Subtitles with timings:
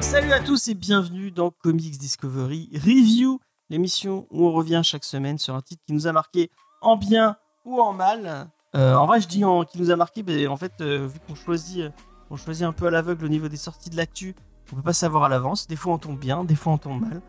[0.00, 3.40] Salut à tous et bienvenue dans Comics Discovery Review,
[3.70, 6.50] l'émission où on revient chaque semaine sur un titre qui nous a marqué
[6.82, 8.50] en bien ou en mal.
[8.74, 11.18] Euh, en vrai, je dis en, qui nous a marqué, mais en fait, euh, vu
[11.26, 11.90] qu'on choisit, euh,
[12.30, 14.34] on choisit un peu à l'aveugle au niveau des sorties de l'actu,
[14.72, 15.66] on peut pas savoir à l'avance.
[15.66, 17.20] Des fois, on tombe bien, des fois, on tombe mal.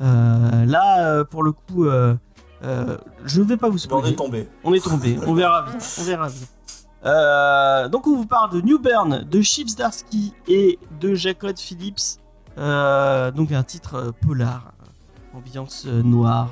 [0.00, 2.14] Euh, là, euh, pour le coup, euh,
[2.64, 4.10] euh, je vais pas vous Mais on spoiler.
[4.10, 4.48] est tombé.
[4.64, 6.48] On est tombé, on verra vite, on verra vite.
[7.04, 12.18] Euh, donc on vous parle de New Burn, de Chips Darsky et de Jacob Phillips.
[12.56, 14.72] Donc un titre polar,
[15.32, 16.50] ambiance noire,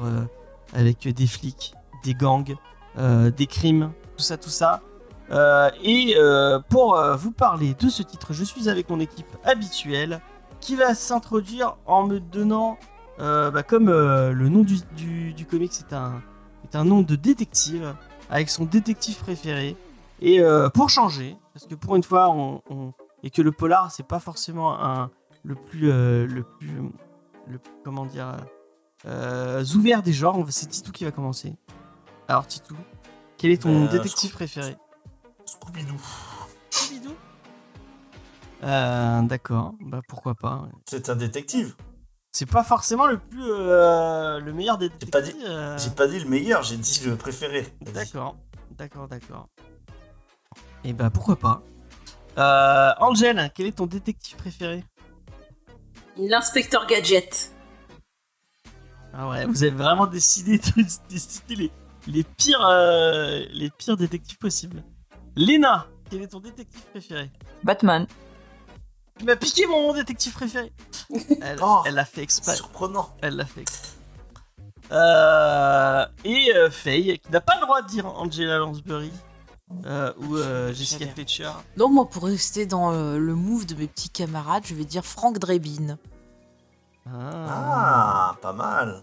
[0.72, 2.54] avec des flics, des gangs,
[2.96, 4.82] des crimes, tout ça, tout ça.
[5.30, 9.26] Euh, et euh, pour euh, vous parler de ce titre, je suis avec mon équipe
[9.44, 10.20] habituelle
[10.60, 12.78] qui va s'introduire en me donnant,
[13.18, 16.22] bah, comme le nom du, du, du comic, c'est un,
[16.64, 17.94] est un nom de détective
[18.30, 19.76] avec son détective préféré.
[20.20, 20.40] Et
[20.74, 24.18] pour changer, parce que pour une fois, on, on- et que le polar, c'est pas
[24.20, 25.10] forcément un,
[25.44, 26.70] le plus, le plus,
[27.48, 28.36] le, comment dire,
[29.76, 30.44] ouvert des genres.
[30.48, 31.54] C'est Titou qui va commencer.
[32.28, 32.74] Alors Titou,
[33.36, 34.76] quel est ton détective je- préféré?
[35.46, 36.00] Scooby-Doo.
[36.70, 37.14] Scooby-Doo
[38.64, 40.68] Euh, D'accord, bah pourquoi pas.
[40.86, 41.74] C'est un détective.
[42.32, 45.50] C'est pas forcément le plus, euh, le meilleur des J'ai pas dit- détectives.
[45.50, 47.66] euh, J'ai pas dit le meilleur, j'ai dit le préféré.
[47.94, 48.36] D'accord,
[48.72, 49.48] d'accord, d'accord.
[50.84, 51.62] Et bah pourquoi pas.
[52.38, 54.84] Euh, Angel, quel est ton détective préféré?
[56.18, 57.52] L'inspecteur Gadget.
[59.14, 61.72] Ah ouais, vous avez vraiment décidé de décider les,
[62.06, 64.82] les pires, euh, les pires détectives possibles.
[65.36, 67.30] Léna, quel est ton détective préféré
[67.62, 68.06] Batman.
[69.18, 70.72] Tu m'as piqué mon détective préféré.
[71.42, 72.54] Elle, Oh, elle l'a fait exprès.
[72.54, 73.14] Surprenant.
[73.22, 73.88] Elle l'a fait exprès.
[74.92, 79.10] Euh, et euh, Faye, qui n'a pas le droit de dire Angela Lansbury
[79.84, 81.06] euh, ou euh, Jessica.
[81.08, 81.50] Fletcher.
[81.76, 85.04] Non, moi, pour rester dans euh, le move de mes petits camarades, je vais dire
[85.04, 85.98] Frank Drebin.
[87.06, 87.46] Ah.
[87.48, 89.02] Ah, pas mal.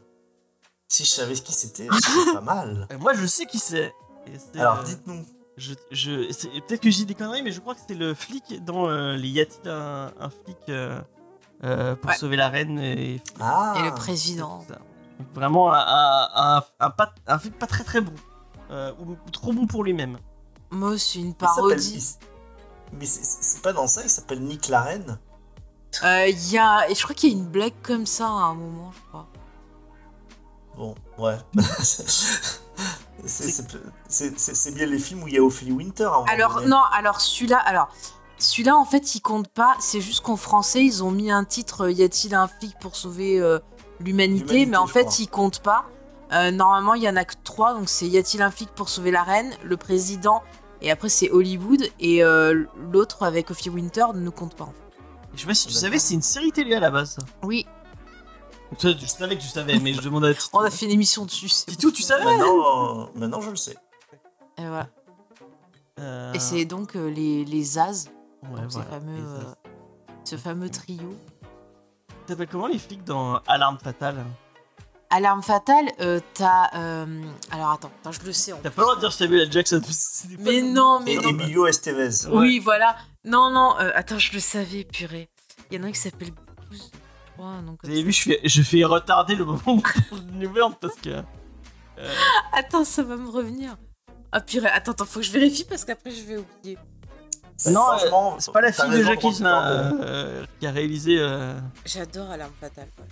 [0.87, 2.87] Si je savais ce qui c'était, c'est pas mal.
[2.99, 3.93] Moi, je sais qui c'est.
[4.55, 5.25] Alors, euh, dites-nous.
[5.57, 8.63] Je, je, c'est- peut-être que dis des conneries, mais je crois que c'est le flic
[8.65, 10.99] dans euh, les Y a-t-il un, un flic euh,
[11.63, 12.15] euh, pour Ouais.
[12.17, 13.75] sauver la reine et, Ah.
[13.77, 14.59] Et le président.
[14.67, 14.77] Donc,
[15.33, 18.13] Vraiment un, un, un, un pas, un flic pas très très bon.
[18.71, 20.17] Euh, ou, ou trop bon pour lui-même.
[20.71, 22.15] Moi, c'est une parodie.
[22.93, 25.19] Mais c'est- pas dans ça, il s'appelle Nick Larenne.
[26.03, 26.89] Euh, Il y a...
[26.89, 29.27] Et je crois qu'il y a une blague comme ça à un moment, je crois.
[30.75, 31.37] Bon, ouais.
[33.25, 36.03] C'est- bien les films où il y a Ophélie Winter.
[36.03, 37.57] moment Alors, non, alors celui-là...
[37.57, 37.89] Alors,
[38.37, 39.75] celui-là, en fait, il compte pas.
[39.79, 42.95] C'est juste qu'en français, ils ont mis un titre euh, Y a-t-il un flic pour
[42.95, 43.59] sauver euh,
[43.99, 44.65] l'humanité?
[44.65, 45.15] Mais en fait, crois.
[45.19, 45.85] il compte pas.
[46.33, 47.73] Euh, normalement, il y en a que trois.
[47.73, 50.41] Donc, c'est Y a-t-il un flic pour sauver la reine Le président
[50.83, 51.81] et après, c'est Hollywood.
[51.99, 54.65] Et euh, l'autre avec Ophélie Winter ne compte pas.
[54.65, 54.97] En fait.
[55.33, 57.17] Je sais pas si tu savais, c'est une série télé à la base.
[57.41, 57.65] Oui,
[58.79, 60.49] je savais que tu savais, mais je demandais à Titou.
[60.57, 61.49] on a fait une émission dessus.
[61.49, 63.77] c'est Titou, tu savais Maintenant, euh, maintenant, je le sais.
[64.57, 64.87] Et, voilà.
[65.99, 68.05] Euh, Et c'est donc euh, les, les As,
[68.43, 69.53] ouais, donc ces voilà, fameux, les euh,
[70.23, 71.15] ce fameux trio.
[72.25, 74.23] Ça s'appelle comment les flics dans Alarme Fatale?
[75.09, 76.69] Alarme fatale, euh, t'as.
[76.75, 77.05] euh,
[77.51, 78.51] Alors attends, attends, je le sais.
[78.51, 79.51] en T'as pas le droit de dire Samuel L.
[79.51, 79.79] Jackson.
[79.87, 81.29] c'est des Mais non, mais Et non.
[81.29, 82.25] Emilio Estevez.
[82.27, 82.31] Ouais.
[82.39, 82.95] Oui, voilà.
[83.23, 85.29] Non, non, euh, attends, je le savais, purée.
[85.69, 86.31] Il y en a un qui s'appelle
[87.37, 90.73] Donc, Vous avez vu, je fais, je fais retarder le moment où on New Burn
[90.79, 91.09] parce que.
[91.09, 92.13] euh,
[92.53, 93.75] Attends, ça va me revenir.
[94.31, 96.77] Ah purée, attends, attends, faut que je vérifie parce qu'après je vais oublier.
[97.65, 101.17] Bah, non, franchement, euh, c'est pas la fille de Jackie de- euh, qui a réalisé.
[101.19, 102.87] euh, J'adore Alarme fatale.
[102.97, 103.05] ouais.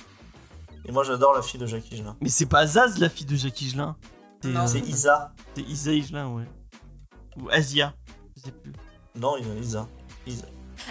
[0.85, 2.15] Et moi, j'adore la fille de Jackie Higelin.
[2.21, 3.95] Mais c'est pas Zaz la fille de Jackie Higelin.
[4.41, 4.61] C'est Non.
[4.61, 5.31] euh, C'est Isa.
[5.55, 6.45] c'est Isa Higelin, ouais.
[7.37, 7.93] Ou Asia.
[8.35, 8.71] Je sais plus.
[9.15, 9.87] Non, il y a Isa.
[10.25, 10.45] Isa.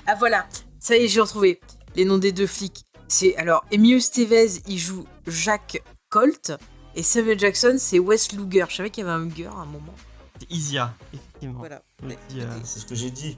[0.06, 0.46] Ah voilà,
[0.78, 1.60] ça y est, j'ai retrouvé
[1.96, 2.84] les noms des deux flics.
[3.12, 6.52] C'est alors Emilio Estevez, il joue Jacques Colt
[6.94, 8.66] et Samuel Jackson, c'est Wes Luger.
[8.68, 9.92] Je savais qu'il y avait un Luger à un moment.
[10.38, 11.58] C'est Isia, effectivement.
[11.58, 11.82] Voilà.
[12.04, 13.36] Euh, C'est ce que j'ai dit.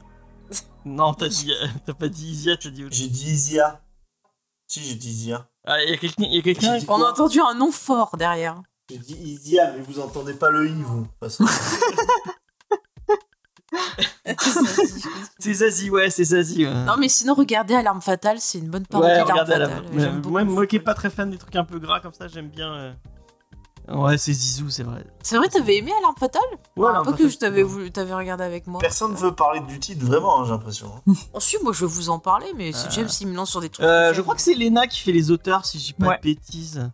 [0.85, 3.03] Non, t'as dit, euh, t'as pas dit Isia, t'as dit autre chose.
[3.05, 3.81] J'ai dit Isia.
[4.67, 5.49] Si, j'ai dit Isia.
[5.65, 6.75] Ah, quelqu'un, y a quelqu'un.
[6.75, 8.61] J'ai dit- On a entendu un nom fort derrière.
[8.91, 11.03] J'ai dit Isia, mais vous entendez pas le i, vous.
[11.03, 11.45] de toute façon.
[15.39, 16.67] C'est Zazie, ouais, c'est Zazie.
[16.67, 16.73] ouais.
[16.85, 19.83] non mais sinon regardez Alarme fatale, c'est une bonne parodie Ouais, d'Alarme la fatale.
[19.97, 22.29] J'aime moi, moi qui est pas très fan des trucs un peu gras comme ça,
[22.29, 22.73] j'aime bien.
[22.75, 22.93] euh,
[23.89, 25.05] Ouais, c'est Zizou, c'est vrai.
[25.25, 26.41] C'est vrai, t'avais aimé Alarme Fatale?
[26.77, 27.69] Ouais, Un peu que je t'avais ouais.
[27.69, 28.81] voulu, t'avais regardé avec moi.
[28.81, 30.93] Personne veut parler du titre, vraiment, hein, j'ai l'impression.
[31.35, 33.61] Oh si, moi je vais vous en parler, mais si James il me lance sur
[33.61, 33.85] des trucs.
[33.85, 36.17] Euh, je crois que c'est Léna qui fait les auteurs, si je dis pas Ouais.
[36.19, 36.91] de bêtises.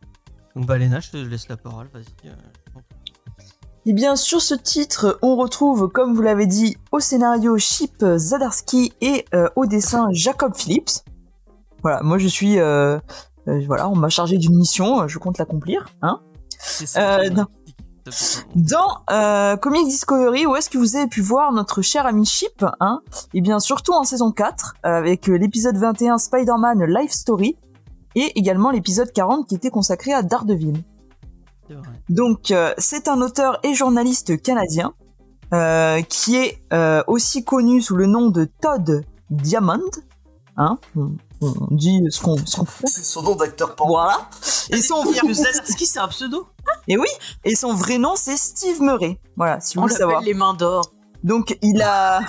[0.56, 2.32] Donc bah Léna, je te laisse la parole, vas-y.
[3.88, 8.92] Et bien sur ce titre, on retrouve, comme vous l'avez dit, au scénario Chip Zadarsky
[9.00, 10.90] et euh, au dessin Jacob Phillips.
[11.80, 12.98] Voilà, moi je suis, euh,
[13.48, 15.86] euh, voilà, on m'a chargé d'une mission, je compte l'accomplir.
[16.02, 16.20] Hein
[16.58, 17.30] C'est ça.
[17.30, 17.46] Non.
[18.54, 22.66] Dans euh, Comic Discovery, où est-ce que vous avez pu voir notre cher ami Chip
[22.80, 23.00] hein
[23.32, 27.56] Et bien surtout en saison 4, euh, avec l'épisode 21 Spider-Man Life Story,
[28.14, 30.84] et également l'épisode 40 qui était consacré à Daredevil.
[32.08, 34.94] Donc, euh, c'est un auteur et journaliste canadien
[35.52, 39.80] euh, qui est euh, aussi connu sous le nom de Todd Diamond.
[40.56, 42.36] Hein on, on dit ce qu'on.
[42.84, 43.92] C'est son nom d'acteur porno.
[43.94, 44.28] Voilà.
[44.70, 46.46] Et son, c'est un pseudo?
[47.44, 49.20] Et son vrai nom, c'est Steve Murray.
[49.36, 50.20] Voilà, si vous On voulez savoir.
[50.22, 50.92] les mains d'or.
[51.24, 52.20] Donc, il a...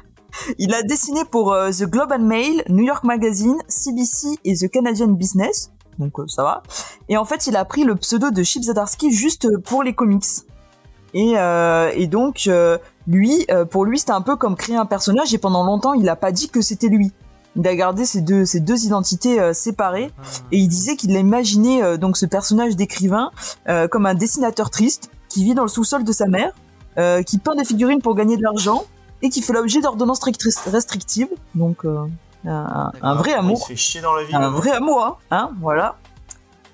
[0.58, 4.70] il a dessiné pour euh, The Globe and Mail, New York Magazine, CBC et The
[4.70, 5.70] Canadian Business.
[5.98, 6.62] Donc, euh, ça va.
[7.08, 10.24] Et en fait, il a pris le pseudo de Chip Zdarsky juste pour les comics.
[11.14, 14.86] Et, euh, et donc, euh, lui, euh, pour lui, c'était un peu comme créer un
[14.86, 15.32] personnage.
[15.34, 17.12] Et pendant longtemps, il a pas dit que c'était lui.
[17.56, 20.12] Il a gardé ces deux, ces deux identités euh, séparées.
[20.52, 23.30] Et il disait qu'il imaginait euh, donc ce personnage d'écrivain
[23.68, 26.52] euh, comme un dessinateur triste qui vit dans le sous-sol de sa mère,
[26.98, 28.84] euh, qui peint des figurines pour gagner de l'argent
[29.22, 31.28] et qui fait l'objet d'ordonnances stricti- restrictives.
[31.54, 32.06] Donc euh,
[32.46, 34.34] un, un vrai Il amour, se fait chier dans la vie.
[34.34, 35.96] un vrai amour, hein, hein, voilà.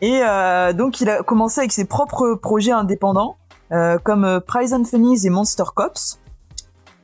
[0.00, 3.37] Et euh, donc il a commencé avec ses propres projets indépendants
[3.72, 6.19] euh, comme euh, Prize and Funnies et Monster Cops.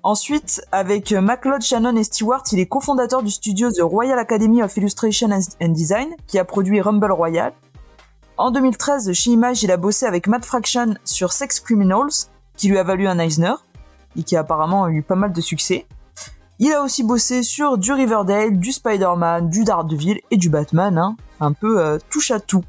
[0.02, 4.74] Ensuite, avec McLeod, Shannon et Stewart, il est cofondateur du studio The Royal Academy of
[4.76, 7.52] Illustration and and Design, qui a produit Rumble Royal.
[8.38, 12.78] En 2013, chez Image, il a bossé avec Matt Fraction sur Sex Criminals, qui lui
[12.78, 13.54] a valu un Eisner,
[14.16, 15.86] et qui a apparemment eu pas mal de succès.
[16.62, 21.16] Il a aussi bossé sur du Riverdale, du Spider-Man, du Daredevil et du Batman, hein,
[21.40, 22.62] un peu euh, touche à tout.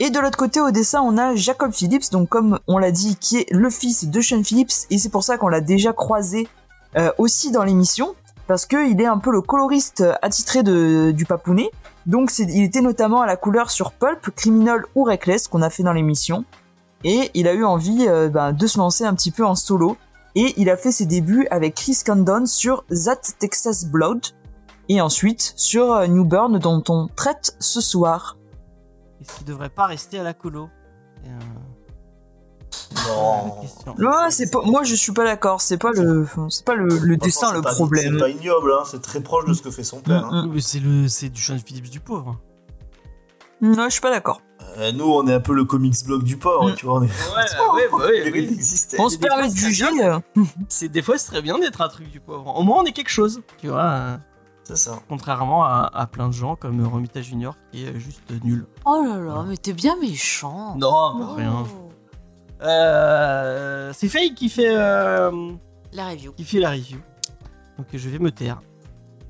[0.00, 3.14] Et de l'autre côté, au dessin, on a Jacob Phillips, donc comme on l'a dit,
[3.14, 6.48] qui est le fils de Sean Phillips, et c'est pour ça qu'on l'a déjà croisé
[6.96, 8.16] euh, aussi dans l'émission,
[8.48, 11.70] parce qu'il est un peu le coloriste attitré du papounet.
[12.06, 15.84] Donc il était notamment à la couleur sur Pulp, Criminal ou Reckless, qu'on a fait
[15.84, 16.44] dans l'émission.
[17.04, 19.96] Et il a eu envie euh, ben, de se lancer un petit peu en solo.
[20.40, 24.24] Et il a fait ses débuts avec Chris Condon sur That Texas Blood.
[24.88, 28.36] Et ensuite sur euh, New Burn, dont on traite ce soir.
[29.20, 30.68] Est-ce qu'il devrait pas rester à la colo?
[31.26, 31.28] Euh,
[33.06, 33.60] Non.
[33.98, 35.60] Ouais, c'est pas, moi je suis pas d'accord.
[35.60, 38.14] C'est pas le, c'est pas le, le dessin le problème.
[38.14, 40.26] C'est pas ignoble, hein, c'est très proche de ce que fait son père.
[40.30, 40.48] hein.
[40.60, 42.38] C'est le, c'est du Sean Phillips du pauvre.
[43.60, 44.40] Non, je suis pas d'accord.
[44.76, 46.74] Euh, nous, on est un peu le comics blog du pauvre, Mm.
[46.74, 46.98] tu vois.
[46.98, 47.06] On est...
[47.06, 48.96] Ouais, ouais, Il mérite d'exister.
[49.00, 49.86] On se permet de c'est juger.
[50.68, 52.54] C'est des fois, c'est très bien d'être un truc du pauvre.
[52.56, 53.82] Au moins, on est quelque chose, tu vois.
[53.82, 54.16] euh,
[54.64, 54.98] C'est ça.
[55.08, 58.66] contrairement à, à plein de gens comme Romita Junior qui est juste nul.
[58.84, 60.76] Oh là là, mais t'es bien méchant.
[60.76, 61.34] Non, Oh.
[61.36, 61.64] rien.
[62.62, 65.30] Euh, c'est Faye qui fait euh,
[65.92, 66.32] La review.
[66.32, 66.98] qui fait la review.
[67.78, 68.60] Donc je vais me taire.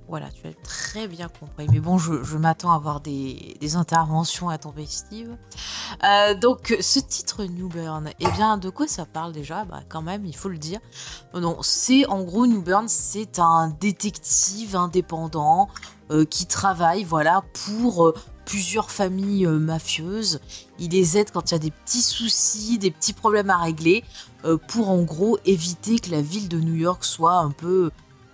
[0.08, 1.66] Voilà, tu as très bien compris.
[1.70, 5.36] Mais bon, je, m'attends à avoir des, interventions intempestives.
[6.02, 9.66] Euh, donc, ce titre New Burn, eh bien, de quoi ça parle déjà?
[9.66, 10.80] Bah, quand même, il faut le dire.
[11.34, 15.68] Euh, Non, c'est en gros, New Burn, c'est un détective indépendant
[16.10, 18.14] euh, qui travaille, voilà, pour
[18.46, 20.40] plusieurs familles mafieuses.
[20.78, 24.04] Il les aide quand il y a des petits soucis, des petits problèmes à régler,
[24.68, 27.90] pour en gros éviter que la ville de New York soit un peu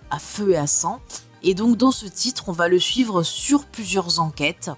[0.09, 1.01] à feu et à sang.
[1.47, 4.71] Et donc dans ce titre, on va le suivre sur plusieurs enquêtes.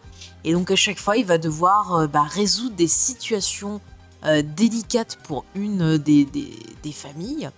[0.44, 3.80] Et donc à chaque fois, il va devoir euh, bah, résoudre des situations
[4.26, 7.50] euh, délicates pour une des, des- familles.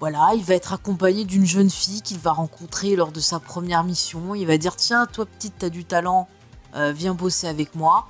[0.00, 3.82] Voilà, il va être accompagné d'une jeune fille qu'il va rencontrer lors de sa première
[3.82, 4.34] mission.
[4.34, 6.28] Il va dire tiens, toi petite, t'as du talent,
[6.76, 8.08] euh, viens bosser avec moi.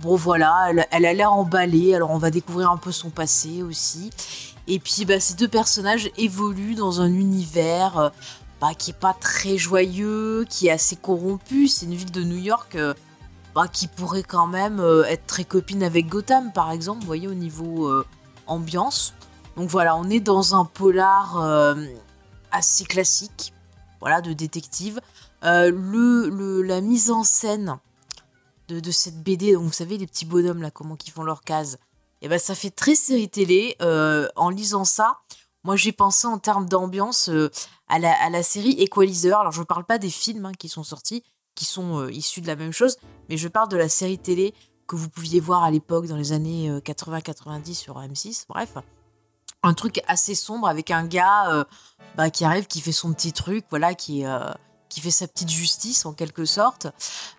[0.00, 4.10] Bon voilà, elle, a l'air emballée, alors on va découvrir un peu son passé aussi.
[4.66, 8.10] Et puis bah, ces deux personnages évoluent dans un univers
[8.60, 11.66] bah, qui est pas très joyeux, qui est assez corrompu.
[11.66, 12.94] C'est une ville de New York euh,
[13.54, 17.26] bah, qui pourrait quand même euh, être très copine avec Gotham, par exemple, vous voyez,
[17.26, 18.06] au niveau euh,
[18.46, 19.14] ambiance.
[19.56, 21.74] Donc voilà, on est dans un polar
[22.50, 23.52] assez classique,
[23.98, 25.00] voilà, de détective.
[25.42, 27.78] Le, la mise en scène
[28.68, 31.78] de, cette BD, vous savez, les petits bonhommes là, comment ils font leur case,
[32.22, 33.76] et ben ça fait très série télé.
[34.36, 35.18] En lisant ça,
[35.64, 37.28] moi j'ai pensé en termes d'ambiance
[37.90, 39.38] à, la, à la série Equalizer.
[39.38, 41.22] Alors je ne parle pas des films hein, qui sont sortis,
[41.54, 42.96] qui sont euh, issus de la même chose,
[43.28, 44.54] mais je parle de la série télé
[44.86, 48.46] que vous pouviez voir à l'époque dans les années 80-90 sur M6.
[48.48, 48.74] Bref,
[49.62, 51.64] un truc assez sombre avec un gars
[52.16, 54.24] bah, qui arrive, qui fait son petit truc, voilà, qui
[54.88, 56.88] qui fait sa petite justice en quelque sorte.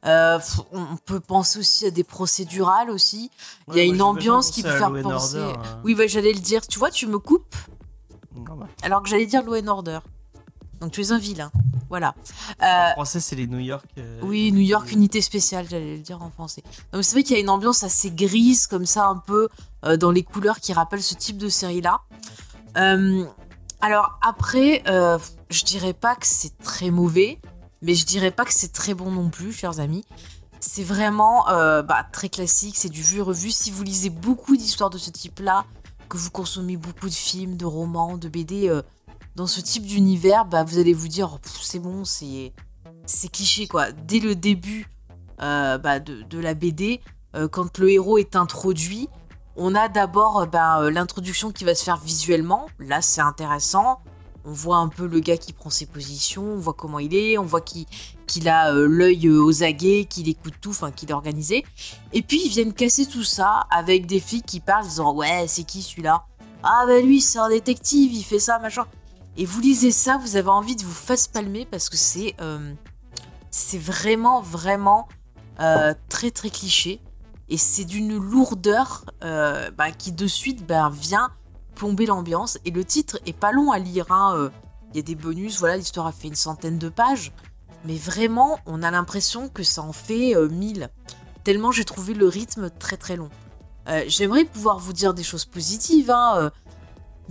[0.03, 3.29] on peut penser aussi à des procédurales aussi.
[3.67, 5.38] Il y a une ambiance qui peut faire penser.
[5.39, 5.81] hein.
[5.84, 6.65] Oui, bah, j'allais le dire.
[6.65, 7.53] Tu vois, tu me coupes
[8.81, 10.00] alors que j'allais dire Law and Order.
[10.82, 11.52] Donc tu es un vilain.
[11.90, 12.16] Voilà.
[12.62, 13.86] Euh, En français, c'est les New York.
[13.98, 16.64] euh, oui, New York Unité Spéciale, j'allais le dire en français.
[16.92, 19.48] Donc c'est vrai qu'il y a une ambiance assez grise, comme ça, un peu,
[19.86, 22.02] euh, dans les couleurs qui rappellent ce type de série-là.
[22.78, 23.26] Euh,
[23.82, 25.20] alors après, euh,
[25.50, 27.40] je dirais pas que c'est très mauvais,
[27.82, 30.06] mais je dirais pas que c'est très bon non plus, chers amis.
[30.62, 33.52] C'est vraiment euh, bah, très classique, c'est du vu revu.
[33.52, 35.66] Si vous lisez beaucoup d'histoires de ce type-là,
[36.08, 38.82] que vous consommez beaucoup de films, de romans, de BD euh,
[39.36, 42.52] dans ce type d'univers, bah, vous allez vous dire, oh, c'est bon, c'est
[43.32, 43.92] cliché quoi.
[43.92, 44.88] Dès le début
[45.42, 47.02] euh, bah, de, la BD,
[47.36, 49.10] euh, quand le héros est introduit,
[49.56, 52.68] on a d'abord euh, bah, l'introduction qui va se faire visuellement.
[52.80, 54.00] Là, c'est intéressant.
[54.44, 57.38] On voit un peu le gars qui prend ses positions, on voit comment il est,
[57.38, 61.64] on voit qu'il a l'œil aux aguets, qu'il écoute tout, enfin qu'il est organisé.
[62.12, 65.62] Et puis ils viennent casser tout ça avec des filles qui parlent disant ouais c'est
[65.62, 66.26] qui celui-là?
[66.64, 68.86] Ah bah lui c'est un détective, il fait ça machin.
[69.38, 72.74] Et vous lisez ça, vous avez envie de vous face palmer parce que c'est euh,
[73.74, 75.08] vraiment vraiment
[75.60, 77.02] euh, très très cliché.
[77.50, 81.32] Et c'est d'une lourdeur euh, bah, qui de suite bah, vient
[81.76, 82.58] plomber l'ambiance.
[82.66, 84.06] Et le titre est pas long à lire.
[84.10, 84.52] hein,
[84.92, 87.32] Il y a des bonus, voilà l'histoire a fait une centaine de pages,
[87.86, 90.90] mais vraiment on a l'impression que ça en fait mille.
[91.44, 93.30] Tellement j'ai trouvé le rythme très très long.
[94.08, 96.52] J'aimerais pouvoir vous dire des choses positives, hein,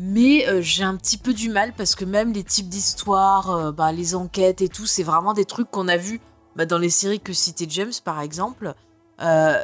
[0.03, 3.71] mais euh, j'ai un petit peu du mal parce que même les types d'histoires, euh,
[3.71, 6.23] bah, les enquêtes et tout, c'est vraiment des trucs qu'on a vus
[6.57, 8.73] bah, dans les séries que citait James par exemple.
[9.21, 9.63] Euh,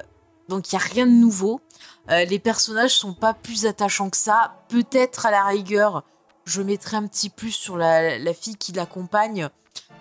[0.50, 1.62] donc il n'y a rien de nouveau.
[2.08, 4.54] Les personnages sont pas plus attachants que ça.
[4.68, 6.04] Peut-être à la rigueur,
[6.44, 9.48] je mettrai un petit plus sur la, la fille qui l'accompagne.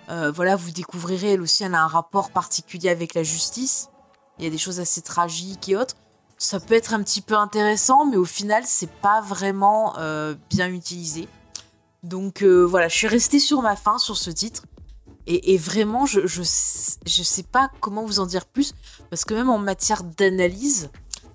[0.07, 3.89] Voilà, vous découvrirez, elle aussi, elle a un rapport particulier avec la justice.
[4.37, 5.95] Il y a des choses assez tragiques et autres.
[6.37, 10.67] Ça peut être un petit peu intéressant, mais au final, c'est pas vraiment euh, bien
[10.67, 11.29] utilisé.
[12.03, 14.63] Donc euh, voilà, je suis restée sur ma faim sur ce titre.
[15.27, 18.75] Et, vraiment, je, je, je sais pas comment vous en dire plus,
[19.09, 20.91] parce que même en matière d'analyse,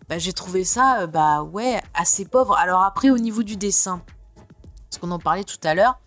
[0.08, 2.54] bah, j'ai trouvé ça, euh, bah ouais, assez pauvre.
[2.56, 4.00] Alors après, au niveau du dessin,
[4.88, 5.98] parce qu'on en parlait tout à l'heure,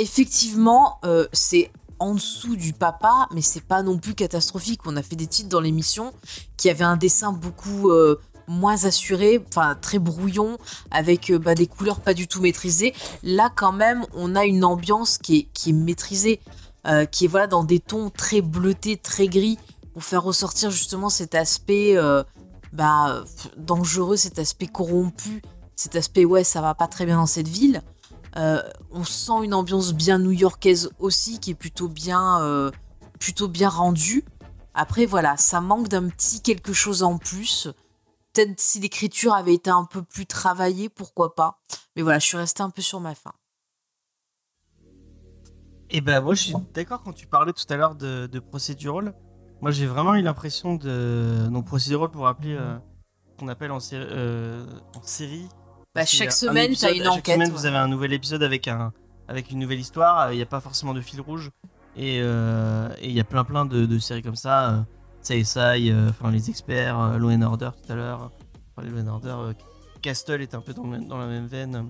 [0.00, 1.00] effectivement,
[1.32, 4.80] c'est en dessous du papa, mais c'est pas non plus catastrophique.
[4.86, 6.12] On a fait des titres dans l'émission
[6.56, 10.58] qui avaient un dessin beaucoup euh, moins assuré, enfin très brouillon,
[10.90, 12.94] avec euh, bah, des couleurs pas du tout maîtrisées.
[13.22, 16.40] Là, quand même, on a une ambiance qui est, qui est maîtrisée,
[16.86, 19.58] euh, qui est voilà dans des tons très bleutés, très gris,
[19.92, 21.96] pour faire ressortir justement cet aspect
[22.74, 23.24] bah,
[23.56, 25.40] dangereux, cet aspect corrompu,
[25.74, 27.82] cet aspect ouais, ça va pas très bien dans cette ville.
[28.36, 32.70] Euh, on sent une ambiance bien new-yorkaise aussi, qui est plutôt bien, euh,
[33.18, 34.24] plutôt bien rendue.
[34.74, 37.68] Après, voilà, ça manque d'un petit quelque chose en plus.
[38.32, 41.58] Peut-être si l'écriture avait été un peu plus travaillée, pourquoi pas.
[41.94, 43.32] Mais voilà, je suis restée un peu sur ma faim.
[45.88, 48.42] Et ben moi je suis d'accord quand tu parlais tout à l'heure de, de.
[49.60, 52.76] Moi j'ai vraiment eu l'impression de donc procedural pour rappeler euh,
[53.38, 55.48] qu'on appelle en série.
[55.96, 57.34] Bah, chaque semaine, épisode- t'as une chaque enquête.
[57.34, 57.54] semaine, ouais.
[57.58, 58.92] vous avez un nouvel épisode avec un
[59.28, 60.32] avec une nouvelle histoire.
[60.32, 61.50] Il n'y a pas forcément de fil rouge
[61.96, 64.70] et euh, et il y a plein plein de, de séries comme ça.
[64.70, 64.80] Euh,
[65.22, 68.30] CSI, euh, enfin les experts, Law and Order tout à l'heure.
[68.76, 69.36] Enfin, Law and Order,
[70.00, 71.88] Castle est un peu dans, la même veine.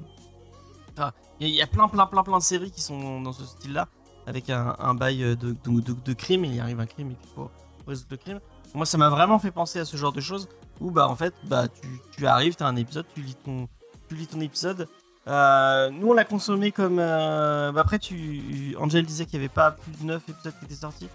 [0.97, 3.45] Enfin, il y, a- y plein plein plein plein de séries qui sont dans ce
[3.45, 3.89] style-là
[4.27, 6.45] avec un, un bail de, de, crime.
[6.47, 7.51] Il arrive un crime et puis faut
[7.87, 8.41] résoudre le crime.
[8.75, 10.49] Moi, ça m'a vraiment fait penser à ce genre de choses
[10.81, 13.69] où, bah, en fait, bah, tu, tu arrives, tu as un épisode, tu lis ton,
[14.09, 14.89] tu lis ton épisode.
[15.29, 16.99] Euh, nous, on l'a consommé comme.
[17.01, 20.65] euh, bah, après, tu, Angel disait qu'il n'y avait pas plus de 9 épisodes qui
[20.67, 21.09] étaient sortis,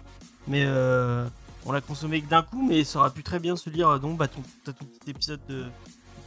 [0.46, 1.26] mais euh,
[1.64, 3.98] on l'a consommé que d'un coup, mais ça aurait pu très bien se lire.
[4.00, 5.64] Donc, bah, ton, t'as ton petit épisode de,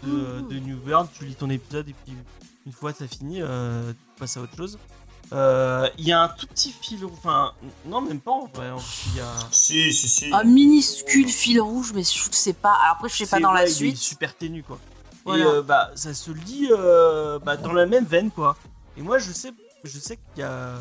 [0.04, 2.16] de, de New World, tu lis ton épisode et puis
[2.66, 4.80] une fois ça fini, euh, tu passes à autre chose.
[5.34, 7.52] Euh, Il y a un tout petit fil, enfin,
[7.86, 8.70] non, même pas en vrai.
[8.72, 8.78] en
[9.16, 9.26] y a.
[9.52, 10.32] Si, si, si.
[10.34, 12.74] Un minuscule fil rouge, mais je sais pas.
[12.84, 13.98] Alors après, je sais pas C'est- dans la ouais, il est suite.
[13.98, 14.80] super ténu quoi.
[15.26, 15.44] Voilà.
[15.44, 18.56] Et euh, bah ça se lit euh, bah, dans la même veine quoi.
[18.98, 19.52] Et moi je sais,
[19.84, 20.78] je sais qu'il y a, euh,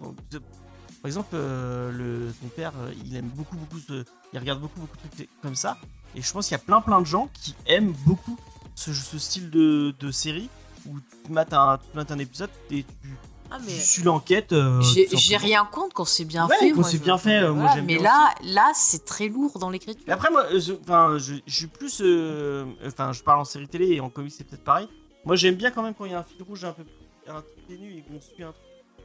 [0.00, 2.72] bon, de- par exemple le ton père
[3.04, 5.76] il aime beaucoup beaucoup ce, il regarde beaucoup beaucoup de trucs comme ça.
[6.14, 8.38] Et je pense qu'il y a plein plein de gens qui aiment beaucoup
[8.74, 10.48] ce, ce style de, de série
[10.86, 13.16] où tu mates un, tu mates un épisode et tu,
[13.50, 14.52] Ah, mais Je suis l'enquête.
[14.52, 17.94] euh, j'ai rien contre quand c'est bien Ouais, je- bien fait, euh, moi, j'aime Mais
[17.94, 20.12] bien là, là, c'est très lourd dans l'écriture.
[20.12, 22.00] Après, moi, je, enfin, je, je suis plus.
[22.00, 24.88] euh, Enfin, je parle en série télé et en comics, c'est peut-être pareil.
[25.24, 26.82] Moi, j'aime bien quand même quand il y a un fil rouge un peu
[27.28, 28.62] un truc ténu et qu'on suit un truc.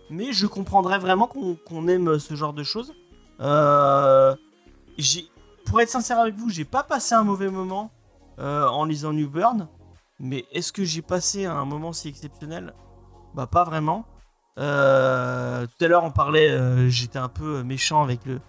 [0.09, 2.93] Mais je comprendrais vraiment qu'on qu'on aime ce genre de choses.
[3.39, 4.35] Euh,
[5.65, 7.91] pour être sincère avec vous, j'ai pas passé un mauvais moment
[8.39, 9.67] euh, en lisant New Burn.
[10.19, 12.73] Mais est-ce que j'ai passé un moment si exceptionnel?
[13.33, 14.05] Bah, pas vraiment.
[14.57, 18.39] Euh, tout à l'heure, on parlait, euh, j'étais un peu méchant avec le,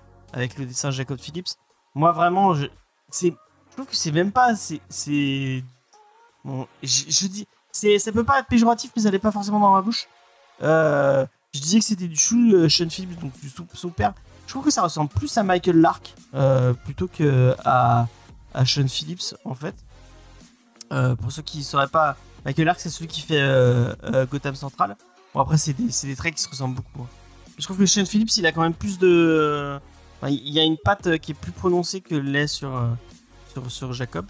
[0.66, 1.49] dessin de Jacob Phillips.
[1.94, 2.66] Moi, vraiment, je,
[3.73, 5.61] trouve que c'est même pas, je,
[6.82, 10.09] dis, ça peut pas être péjoratif, mais ça n'est pas forcément dans ma bouche.
[10.62, 14.14] Euh, je disais que c'était du chou euh, Sean Phillips, donc du son, père.
[14.47, 18.06] Je trouve que ça ressemble plus à Michael Lark euh, plutôt que à,
[18.64, 19.75] Sean Phillips, en fait.
[20.92, 24.26] Euh, pour ceux qui ne sauraient pas, Michael Lark, c'est celui qui fait euh, euh,
[24.26, 24.97] Gotham Central.
[25.34, 27.02] Bon, après, c'est des, traits qui se ressemblent beaucoup.
[27.02, 27.08] hein.
[27.58, 29.78] Je trouve que Sean Phillips, il a quand même plus de.
[30.24, 32.88] il y a une patte euh, qui est plus prononcée que l'est sur, euh,
[33.68, 34.26] sur, Jacob.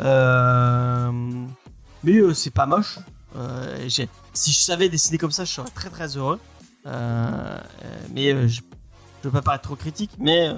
[0.00, 1.10] Euh,
[2.02, 2.98] mais c'est pas moche.
[4.32, 6.40] Si je savais dessiner comme ça, je serais très très heureux.
[6.86, 8.60] Mais je,
[9.22, 10.50] je veux pas paraître trop critique, mais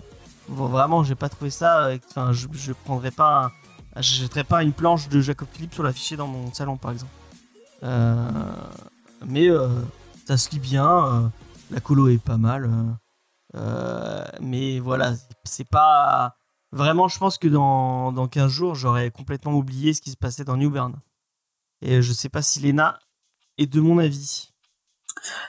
[0.49, 1.91] vraiment, j'ai pas trouvé ça.
[2.11, 3.53] Enfin, je, je prendrais pas.
[3.99, 7.13] je pas une planche de Jacob Phillips sur l'afficher dans mon salon, par exemple.
[9.27, 9.69] Mais euh,
[10.27, 11.07] ça se lit bien.
[11.07, 11.29] euh,
[11.71, 12.71] la colo est pas mal.
[13.55, 15.15] euh, mais voilà,
[15.45, 16.37] c'est pas.
[16.73, 20.45] Vraiment, je pense que dans, dans 15 jours, j'aurais complètement oublié ce qui se passait
[20.45, 20.95] dans New Bern.
[21.83, 22.99] Et je sais pas si Lena
[23.59, 24.53] est de mon avis.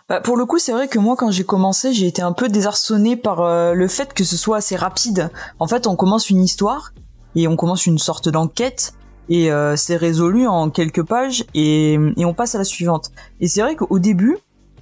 [0.07, 2.49] Bah, pour le coup, c'est vrai que moi, quand j'ai commencé, j'ai été un peu
[2.49, 5.31] désarçonné par le fait que ce soit assez rapide.
[5.59, 6.93] En fait, on commence une histoire
[7.35, 8.93] et on commence une sorte d'enquête
[9.29, 13.11] et euh, c'est résolu en quelques pages et, et on passe à la suivante.
[13.39, 14.37] Et c'est vrai qu'au début,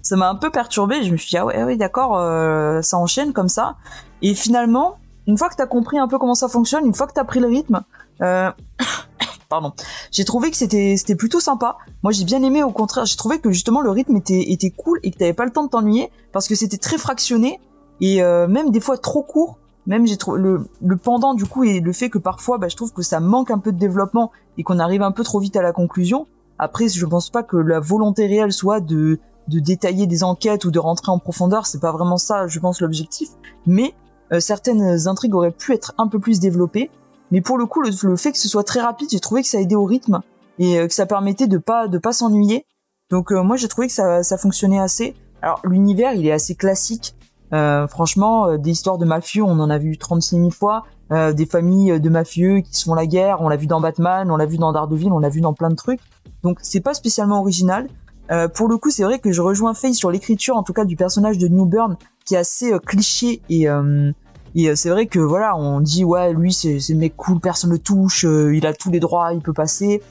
[0.06, 1.04] ça m'a un peu perturbé.
[1.04, 3.76] Je me suis dit ah ouais, ah ouais d'accord, euh, ça enchaîne comme ça.
[4.22, 4.98] Et finalement,
[5.28, 7.40] une fois que t'as compris un peu comment ça fonctionne, une fois que t'as pris
[7.40, 7.84] le rythme,
[8.22, 8.52] euh,
[9.50, 9.74] pardon,
[10.12, 11.78] j'ai trouvé que c'était c'était plutôt sympa.
[12.04, 12.62] Moi, j'ai bien aimé.
[12.62, 15.46] Au contraire, j'ai trouvé que justement le rythme était était cool et que t'avais pas
[15.46, 17.60] le temps de t'ennuyer parce que c'était très fractionné
[18.00, 19.58] et euh, même des fois trop court.
[19.88, 22.76] Même j'ai trouvé le, le pendant du coup et le fait que parfois, bah, je
[22.76, 25.56] trouve que ça manque un peu de développement et qu'on arrive un peu trop vite
[25.56, 26.28] à la conclusion.
[26.58, 30.72] Après, je pense pas que la volonté réelle soit de de détailler des enquêtes ou
[30.72, 31.68] de rentrer en profondeur.
[31.68, 33.30] C'est pas vraiment ça, je pense, l'objectif.
[33.68, 33.94] Mais
[34.34, 36.90] euh, certaines intrigues auraient pu être un peu plus développées.
[37.32, 39.48] Mais pour le coup, le, le fait que ce soit très rapide, j'ai trouvé que
[39.48, 40.22] ça aidait au rythme
[40.60, 42.66] et euh, que ça permettait de pas de pas s'ennuyer.
[43.10, 45.16] Donc euh, moi j'ai trouvé que ça, ça fonctionnait assez.
[45.42, 47.16] Alors l'univers il est assez classique.
[47.54, 50.86] Euh, franchement, euh, des histoires de mafieux, on en a vu 36 000 fois.
[51.12, 54.32] Euh, des familles de mafieux qui se font la guerre, on l'a vu dans Batman,
[54.32, 56.00] on l'a vu dans Daredevil, on l'a vu dans plein de trucs.
[56.42, 57.88] Donc c'est pas spécialement original.
[58.32, 60.84] Euh, pour le coup, c'est vrai que je rejoins Faye sur l'écriture, en tout cas
[60.84, 64.12] du personnage de New Burn, qui est assez euh, cliché et euh,
[64.56, 67.72] et euh, c'est vrai que voilà, on dit ouais, lui c'est c'est mec cool, personne
[67.72, 70.02] le touche, euh, il a tous les droits, il peut passer.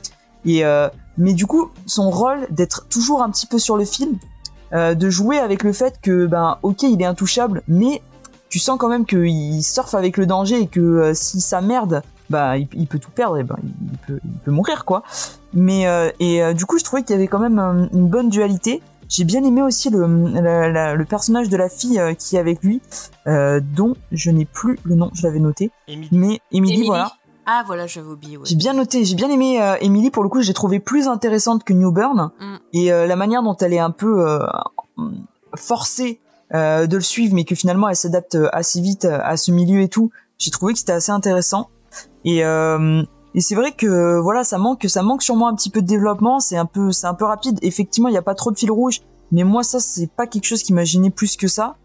[0.44, 4.18] Et euh, mais du coup, son rôle d'être toujours un petit peu sur le film,
[4.72, 8.02] euh, de jouer avec le fait que ben ok, il est intouchable, mais
[8.48, 12.02] tu sens quand même qu'il surfe avec le danger et que euh, si ça merde,
[12.30, 15.02] bah il, il peut tout perdre, et ben il peut il peut mourir quoi.
[15.52, 18.08] Mais euh, et euh, du coup, je trouvais qu'il y avait quand même euh, une
[18.08, 18.80] bonne dualité.
[19.08, 20.06] J'ai bien aimé aussi le,
[20.40, 22.80] la- la- le personnage de la fille qui est avec lui,
[23.26, 25.70] euh, dont je n'ai plus le nom, je l'avais noté.
[26.10, 26.86] Mais Emily.
[26.86, 27.12] voilà.
[27.46, 28.36] Ah voilà, j'avais oublié.
[28.36, 28.44] Ouais.
[28.46, 31.64] J'ai bien noté, j'ai bien aimé euh, Emily pour le coup, j'ai trouvé plus intéressante
[31.64, 32.56] que New Burn Mm.
[32.72, 34.38] et euh, la manière dont elle est un peu euh,
[35.56, 36.20] forcée
[36.54, 39.88] euh, de le suivre, mais que finalement elle s'adapte assez vite à ce milieu et
[39.88, 40.10] tout.
[40.38, 41.68] J'ai trouvé que c'était assez intéressant
[42.24, 43.02] et euh,
[43.36, 46.38] et c'est vrai que voilà, ça manque, ça manque sûrement un petit peu de développement.
[46.38, 47.58] C'est un peu, c'est un peu rapide.
[47.62, 49.00] Effectivement, il n'y a pas trop de fil rouge,
[49.32, 51.76] mais moi ça c'est pas quelque chose qui m'a gêné plus que ça.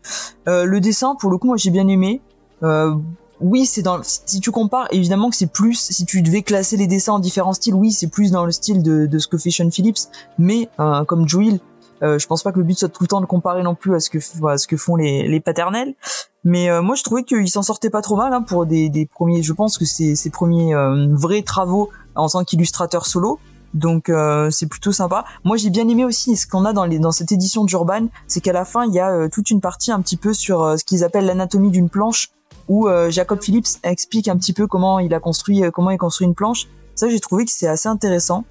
[0.48, 2.22] Euh, le dessin, pour le coup, moi j'ai bien aimé.
[2.62, 2.96] Euh,
[3.42, 4.00] oui, c'est dans.
[4.04, 5.80] Si tu compares, évidemment que c'est plus.
[5.80, 8.84] Si tu devais classer les dessins en différents styles, oui, c'est plus dans le style
[8.84, 10.00] de, de ce que fait Sean Phillips.
[10.38, 11.60] Mais euh, comme Joel,
[12.04, 13.96] euh, je pense pas que le but soit tout le temps de comparer non plus
[13.96, 15.96] à ce que à ce que font les, les paternels.
[16.44, 19.06] Mais euh, moi, je trouvais qu'il s'en sortait pas trop mal hein, pour des, des
[19.06, 19.44] premiers.
[19.44, 23.40] Je pense que c'est ses premiers euh, vrais travaux en tant qu'illustrateur solo.
[23.74, 25.26] Donc euh, c'est plutôt sympa.
[25.44, 28.42] Moi j'ai bien aimé aussi ce qu'on a dans, les, dans cette édition d'Urban, c'est
[28.42, 30.78] qu'à la fin il y a euh, toute une partie un petit peu sur euh,
[30.78, 32.30] ce qu'ils appellent l'anatomie d'une planche,
[32.70, 35.98] où euh, Jacob Phillips explique un petit peu comment il a construit, euh, comment il
[35.98, 36.68] construit une planche.
[36.96, 38.46] Ça j'ai trouvé que c'est assez intéressant.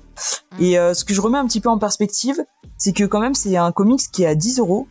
[0.59, 2.44] Et euh, ce que je remets un petit peu en perspective,
[2.76, 4.87] c'est que quand même c'est un comics qui est à 10 euros.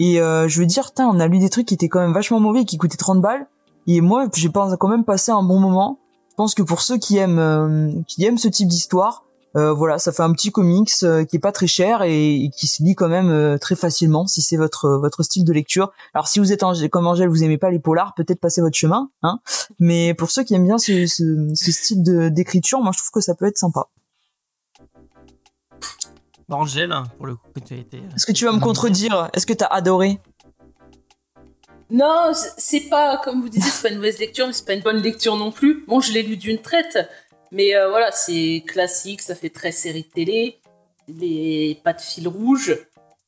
[0.00, 2.40] Et euh, je veux dire, on a lu des trucs qui étaient quand même vachement
[2.40, 3.46] mauvais, et qui coûtaient 30 balles.
[3.86, 5.98] Et moi j'ai quand même passé un bon moment.
[6.30, 9.24] Je pense que pour ceux qui aiment, euh, qui aiment ce type d'histoire,
[9.54, 12.66] voilà, ça fait un petit comics euh, qui est pas très cher et, et qui
[12.66, 15.92] se lit quand même euh, très facilement si c'est votre votre style de lecture.
[16.12, 19.10] Alors si vous êtes comme Angèle, vous aimez pas les polars, peut-être passer votre chemin,
[19.22, 19.38] hein.
[19.78, 23.12] Mais pour ceux qui aiment bien ce, ce, ce style de d'écriture, moi je trouve
[23.12, 23.88] que ça peut être sympa.
[26.48, 27.98] Bah, Angèle, hein, pour le coup, que tu as été.
[27.98, 29.30] euh, Est-ce que tu vas me contredire?
[29.32, 30.20] Est-ce que t'as adoré?
[31.90, 34.82] Non, c'est pas, comme vous disiez, c'est pas une mauvaise lecture, mais c'est pas une
[34.82, 35.84] bonne lecture non plus.
[35.86, 36.98] Bon, je l'ai lu d'une traite,
[37.52, 40.60] mais euh, voilà, c'est classique, ça fait très série télé,
[41.08, 42.76] les pas de fil rouge.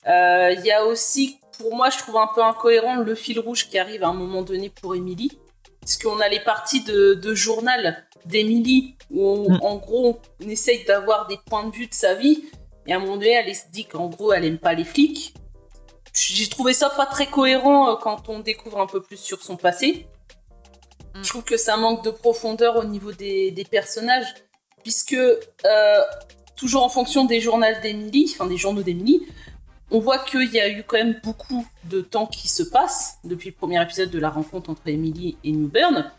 [0.07, 3.69] Euh, Il y a aussi, pour moi, je trouve un peu incohérent le fil rouge
[3.69, 5.39] qui arrive à un moment donné pour Émilie.
[5.81, 9.59] Parce qu'on a les parties de, de journal d'Émilie, où on- Mm.
[9.63, 12.43] en gros, on essaye d'avoir des points de vue de sa vie,
[12.89, 15.33] et à un moment donné, elle se dit qu'en gros, elle aime pas les flics.
[16.13, 19.57] J'ai trouvé ça pas très cohérent euh, quand on découvre un peu plus sur son
[19.57, 20.07] passé.
[21.17, 21.25] Mm.
[21.25, 24.35] Je trouve que ça manque de profondeur au niveau des, des personnages,
[24.83, 26.01] puisque euh,
[26.57, 29.27] toujours en fonction des journaux d'Emily, enfin des journaux d'Emily,
[29.91, 33.51] on voit qu'il y a eu quand même beaucoup de temps qui se passe depuis
[33.51, 36.11] le premier épisode de la rencontre entre Emily et Newburn,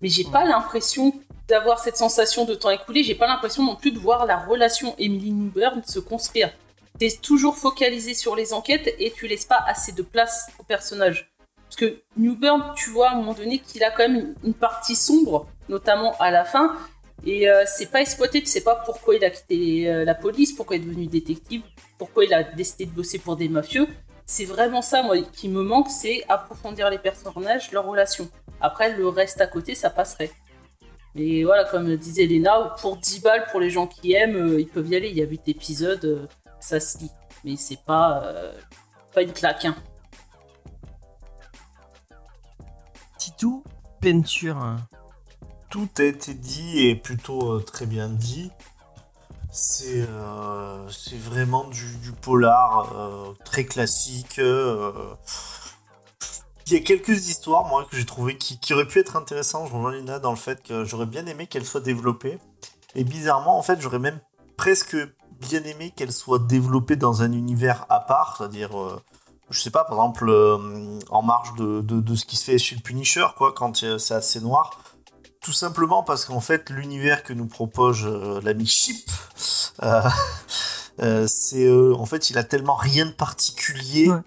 [0.00, 1.14] mais j'ai pas l'impression
[1.46, 4.94] d'avoir cette sensation de temps écoulé, j'ai pas l'impression non plus de voir la relation
[4.98, 6.50] Emily-Newburn se construire.
[6.98, 11.31] T'es toujours focalisé sur les enquêtes et tu laisses pas assez de place au personnage.
[11.72, 14.94] Parce que Newburn, tu vois à un moment donné qu'il a quand même une partie
[14.94, 16.76] sombre, notamment à la fin,
[17.24, 20.52] et euh, c'est pas exploité, tu sais pas pourquoi il a quitté euh, la police,
[20.52, 21.62] pourquoi il est devenu détective,
[21.96, 23.88] pourquoi il a décidé de bosser pour des mafieux.
[24.26, 28.28] C'est vraiment ça, moi, qui me manque, c'est approfondir les personnages, leurs relations.
[28.60, 30.30] Après, le reste à côté, ça passerait.
[31.14, 34.68] Mais voilà, comme disait Léna, pour 10 balles, pour les gens qui aiment, euh, ils
[34.68, 35.08] peuvent y aller.
[35.08, 36.28] Il y a 8 épisodes,
[36.60, 37.10] ça se lit.
[37.44, 38.30] Mais c'est pas,
[39.14, 39.64] pas une claque.
[39.64, 39.74] hein.
[43.22, 43.62] Titou,
[44.00, 44.78] peinture.
[45.70, 48.50] Tout a été dit et plutôt euh, très bien dit.
[49.48, 50.88] C'est euh,
[51.20, 54.38] vraiment du, polar euh, très classique.
[54.38, 54.44] Il
[56.72, 59.68] y a quelques histoires, moi, que j'ai trouvé qui, auraient pu être intéressantes.
[59.68, 62.40] Je rejoins dans le fait que j'aurais bien aimé qu'elles soient développées.
[62.96, 64.18] Et bizarrement, en fait, j'aurais même
[64.56, 64.96] presque
[65.38, 68.70] bien aimé qu'elles soient développées dans un univers à part, c'est-à-dire,
[69.50, 72.58] je sais pas, par exemple, euh, en marge de, de, de ce qui se fait
[72.58, 74.78] chez le Punisher, quoi, quand euh, c'est assez noir.
[75.40, 79.10] Tout simplement parce qu'en fait, l'univers que nous propose euh, l'ami Chip,
[79.82, 80.02] euh,
[81.26, 84.20] c'est en fait, il a tellement rien de particulier Ouais.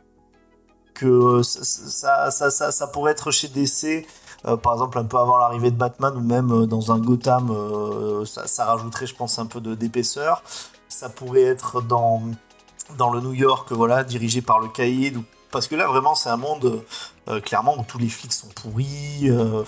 [0.94, 4.06] que ça, ça, ça, ça, pourrait être chez DC,
[4.44, 7.54] par exemple, un peu avant l'arrivée de Batman ou même dans un Gotham,
[8.26, 10.42] ça, ça rajouterait, je pense, un peu d'épaisseur.
[10.88, 12.22] Ça pourrait être dans,
[12.98, 15.18] dans le New York, voilà, dirigé par le Caïd,
[15.52, 16.84] parce que là, vraiment, c'est un monde
[17.30, 19.30] euh, clairement où tous les flics sont pourris.
[19.30, 19.64] euh,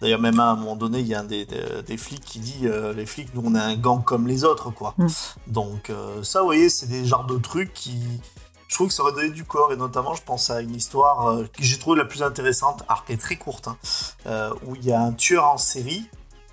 [0.00, 2.38] d'ailleurs, même à un moment donné, il y a un des, des- des flics qui
[2.38, 4.94] dit euh, les flics, nous, on a un gang comme les autres, quoi.
[4.98, 5.06] Mm.
[5.48, 7.98] Donc, euh, ça, vous voyez, c'est des genres de trucs qui.
[8.68, 11.28] Je trouve que ça aurait donné du corps, et notamment, je pense à une histoire
[11.28, 13.76] euh, que j'ai trouvée la plus intéressante, alors qui est très courte, hein,
[14.26, 16.08] euh, où il y a un tueur en série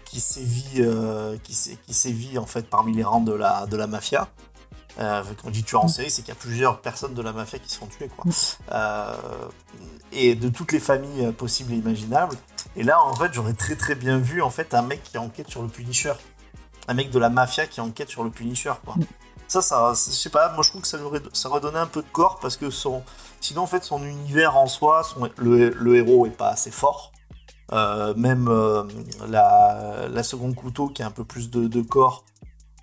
[0.05, 3.77] qui sévit, euh, qui, sé- qui sévit en fait parmi les rangs de la, de
[3.77, 4.29] la mafia.
[4.99, 7.31] Euh, quand on dit tueur en série, c'est qu'il y a plusieurs personnes de la
[7.31, 8.25] mafia qui se font tuer, quoi.
[8.71, 9.15] Euh,
[10.11, 12.35] et de toutes les familles euh, possibles et imaginables.
[12.75, 15.49] Et là, en fait, j'aurais très très bien vu en fait un mec qui enquête
[15.49, 16.13] sur le Punisher,
[16.87, 18.95] un mec de la mafia qui enquête sur le Punisher, quoi.
[19.47, 22.07] Ça, ça, je sais pas, moi je trouve que ça aurait, ça un peu de
[22.11, 23.01] corps parce que son,
[23.39, 27.13] sinon en fait son univers en soi, son- le, le héros est pas assez fort.
[27.71, 28.83] Euh, même euh,
[29.27, 32.25] la, la seconde couteau qui a un peu plus de, de corps,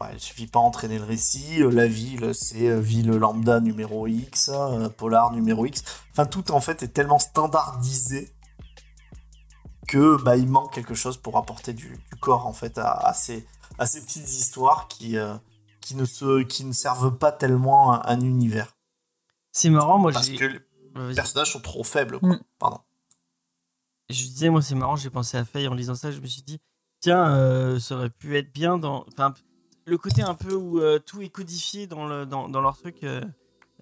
[0.04, 1.62] bah, il suffit pas entraîner le récit.
[1.62, 5.82] Euh, La ville, c'est euh, ville lambda numéro X, euh, polar numéro X.
[6.12, 8.34] Enfin, tout en fait est tellement standardisé
[9.88, 13.12] que bah, il manque quelque chose pour apporter du, du corps en fait à, à
[13.14, 13.46] ces,
[13.78, 15.34] à ces petites histoires qui, euh,
[15.80, 18.76] qui, ne se, qui ne servent pas tellement un, un univers.
[19.52, 20.60] C'est marrant, moi Parce que les
[20.96, 22.20] Ouais, personnages sont trop faibles.
[22.20, 22.28] quoi.
[22.28, 22.40] Mm.
[22.60, 22.78] Pardon.
[24.10, 26.42] Je disais, moi c'est marrant, j'ai pensé à Faye en lisant ça, je me suis
[26.42, 26.60] dit,
[27.00, 29.04] tiens, euh, ça aurait pu être bien dans.
[29.08, 29.34] Enfin,
[29.86, 32.96] le côté un peu où euh, tout est codifié dans, le, dans, dans leur truc,
[33.04, 33.20] euh,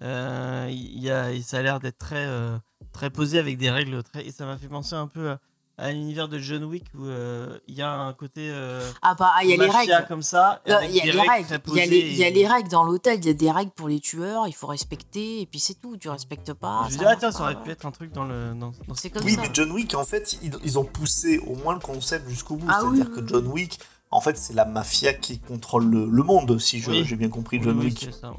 [0.01, 2.57] euh, il y a, ça a l'air d'être très, euh,
[2.91, 4.25] très posé avec des règles très.
[4.25, 5.39] Et ça m'a fait penser un peu à,
[5.77, 8.49] à l'univers de John Wick où euh, il y a un côté.
[8.51, 10.05] euh, Ah bah, ah, il y a les règles.
[10.07, 10.61] comme ça.
[10.65, 11.45] Il y a des les règles.
[11.47, 13.19] très Il y a les, il y a et- les règles dans l'hôtel.
[13.19, 14.47] Il y a des règles pour les tueurs.
[14.47, 15.41] Il faut respecter.
[15.41, 15.95] Et puis c'est tout.
[15.97, 16.85] Tu respectes pas.
[16.89, 18.53] Je ça dis, ah tiens, ça aurait pu être un truc dans le.
[18.55, 19.41] Dans, dans C'est comme Oui, ça.
[19.41, 22.67] mais John Wick, en fait, ils, ils ont poussé au moins le concept jusqu'au bout.
[22.69, 23.79] Ah C'est-à-dire oui, que John Wick,
[24.13, 27.03] en fait, c'est la mafia qui contrôle le, le monde, si Oui.
[27.05, 27.99] j'ai bien compris John oui, Wick.
[28.05, 28.37] c'est ça, ouais.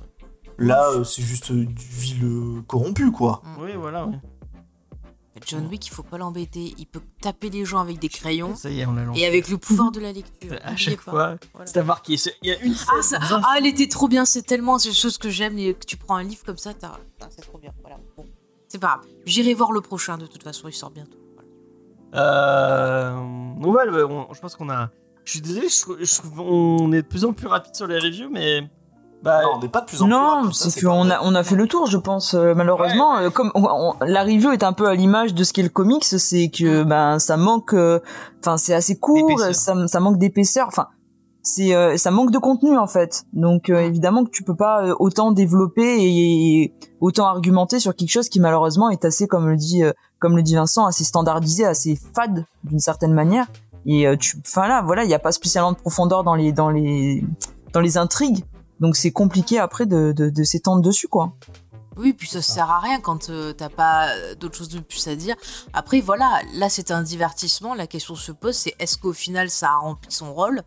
[0.58, 3.42] Là, euh, c'est juste une ville euh, corrompue, quoi.
[3.58, 4.18] Oui, voilà, ouais.
[5.46, 6.74] John Wick, il faut pas l'embêter.
[6.78, 9.20] Il peut taper les gens avec des crayons Ça y est, on l'a lancé.
[9.20, 10.56] et avec le pouvoir de la lecture.
[10.62, 11.12] À chaque fois,
[11.52, 11.66] Voilà.
[11.66, 12.14] c'est à marquer.
[12.42, 14.24] Il y a une Ah, scène ça- ah, elle était trop bien.
[14.24, 16.98] C'est tellement c'est des choses que j'aime que tu prends un livre comme ça, t'as-
[17.20, 17.72] ah, c'est trop bien.
[17.80, 17.98] Voilà.
[18.16, 18.24] Bon,
[18.68, 19.06] c'est pas grave.
[19.26, 20.16] J'irai voir le prochain.
[20.18, 21.18] De toute façon, il sort bientôt.
[21.34, 21.48] Voilà.
[22.22, 23.20] Euh,
[23.58, 24.90] ouais, ouais, on- je pense qu'on a.
[25.24, 27.98] Je suis désolé, je, trouve- je on est de plus en plus rapide sur les
[27.98, 28.68] reviews, mais
[29.22, 30.10] bah, Non, on n'est pas de plus en plus.
[30.10, 32.34] Non, rapide, ça, c'est qu'on a, on a fait le tour, je pense.
[32.34, 35.52] euh, malheureusement, Euh, comme on- on- la review est un peu à l'image de ce
[35.54, 37.72] qu'est le comics, c'est que ben ça manque.
[37.72, 38.00] euh,
[38.40, 40.66] Enfin, c'est assez court, ça, ça manque d'épaisseur.
[40.68, 40.88] Enfin,
[41.42, 43.24] c'est euh, ça manque de contenu en fait.
[43.32, 47.94] Donc euh, évidemment que tu peux pas euh, autant développer et, et autant argumenter sur
[47.96, 51.04] quelque chose qui malheureusement est assez, comme le dit, euh, comme le dit Vincent, assez
[51.04, 53.46] standardisé, assez fade d'une certaine manière.
[53.86, 56.52] Et euh, tu, enfin là, voilà, il n'y a pas spécialement de profondeur dans les
[56.52, 57.24] dans les
[57.72, 58.44] dans les intrigues.
[58.80, 61.32] Donc c'est compliqué après de, de, de s'étendre dessus quoi.
[61.96, 65.06] Oui, puis ça sert à rien quand euh, t'as pas euh, d'autre chose de plus
[65.06, 65.36] à dire.
[65.72, 67.72] Après, voilà, là c'est un divertissement.
[67.74, 70.62] La question se pose, c'est est-ce qu'au final ça a rempli son rôle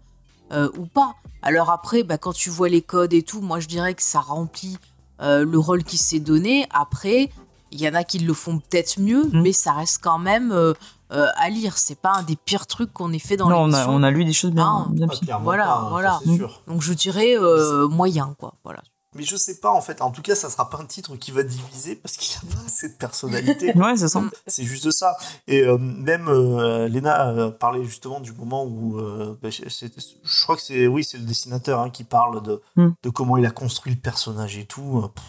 [0.53, 1.15] euh, ou pas?
[1.41, 4.19] Alors après, bah, quand tu vois les codes et tout, moi je dirais que ça
[4.21, 4.77] remplit
[5.21, 6.65] euh, le rôle qui s'est donné.
[6.73, 7.30] Après,
[7.71, 9.41] il y en a qui le font peut-être mieux, Mhm.
[9.41, 10.73] mais ça reste quand même euh,
[11.12, 11.78] euh, à lire.
[11.78, 14.12] C'est pas un des pires trucs qu'on ait fait dans non, on a, on a
[14.12, 15.39] lu des choses bien, Ah, bien Ah, pires.
[15.41, 16.20] Voilà, pas, hein, ça, voilà.
[16.38, 16.62] sûr.
[16.67, 18.54] Donc je dirais euh, moyen, quoi.
[18.63, 18.82] Voilà.
[19.15, 20.02] Mais je sais pas en fait.
[20.04, 22.62] En tout cas, ça sera pas un titre qui va diviser parce qu'il a pas
[22.67, 23.74] assez de personnalité.
[23.76, 24.22] Ouais, c'est ça.
[24.46, 25.15] C'est juste ça.
[25.48, 30.56] Et euh, même euh, Lena euh, parlait justement du moment où euh, bah, je crois
[30.56, 32.89] que c'est oui, c'est le dessinateur hein, qui parle de, Hmm.
[33.02, 35.10] de comment il a construit le personnage et tout.
[35.15, 35.24] Pff.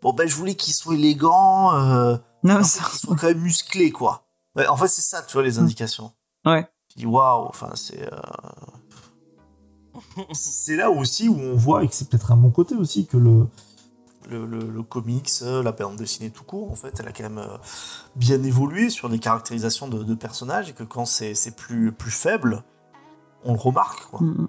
[0.00, 3.90] Bon ben je voulais qu'il soit élégant, euh, Non, ça- qu'il soit quand même musclé
[3.90, 4.22] quoi.
[4.58, 6.12] Ouais, en fait c'est ça, tu vois les indications.
[6.44, 6.68] Ouais.
[6.88, 8.02] Tu dis waouh, enfin c'est.
[8.12, 8.16] euh,
[10.32, 13.16] c'est là aussi où on voit, et que c'est peut-être un bon côté aussi, que
[13.16, 13.46] le,
[14.28, 17.24] le, le- le comics, euh, la bande dessinée tout court, en fait, elle a quand
[17.24, 17.56] même euh,
[18.16, 22.62] bien évolué sur des caractérisations de, de personnages, et que quand c'est plus, plus faible,
[23.44, 24.04] on le remarque.
[24.10, 24.20] Quoi.
[24.20, 24.48] Mm.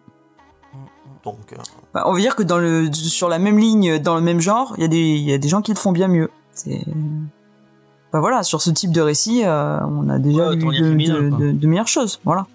[1.23, 1.57] Donc, euh,
[1.93, 4.73] Bah, on va dire que dans le, sur la même ligne, dans le même genre,
[4.77, 6.29] il y, a des- il y a des gens qui le font bien mieux.
[6.53, 6.85] C'est.
[8.11, 11.29] Bah voilà, sur ce type de récit, euh, on a déjà Ouais, de, Criminal, de-
[11.29, 11.37] quoi.
[11.39, 12.19] de- de meilleures choses.
[12.25, 12.47] Voilà.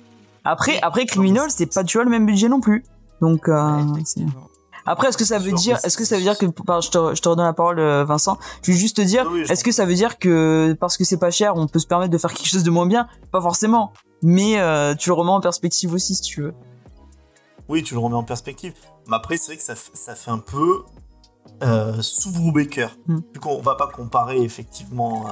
[0.45, 2.85] Après, après Criminal, c'est pas tu vois le même budget non plus.
[3.21, 4.27] Donc, euh, Ouais,
[4.87, 7.15] après, est-ce que ça veut dire, est-ce que ça veut dire que, pardon, je te,
[7.15, 8.37] je te redonne la parole, euh, Vincent.
[8.63, 11.05] Je vais juste te dire, Oui, je est-ce que ça veut dire que parce que
[11.05, 13.07] c'est pas cher, on peut se permettre de faire quelque chose de moins bien?
[13.31, 13.93] Pas forcément.
[14.23, 16.55] Mais euh, tu le remets en perspective aussi, si tu veux.
[17.69, 18.75] oui, tu le remets en perspective.
[19.09, 20.83] Mais après, c'est vrai que ça, f- ça fait un peu
[21.63, 22.89] euh, sous Brubaker.
[23.07, 23.19] Mm.
[23.35, 25.27] Vu qu'on va pas comparer effectivement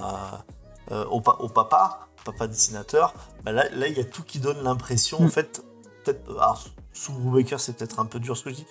[0.90, 4.38] euh, au, pa- au papa, papa dessinateur, bah là, là, il y a tout qui
[4.38, 5.30] donne l'impression, en Mm.
[5.30, 5.62] fait,
[6.04, 8.66] peut-être, alors, sous Brubaker, c'est peut-être un peu dur ce que je dis,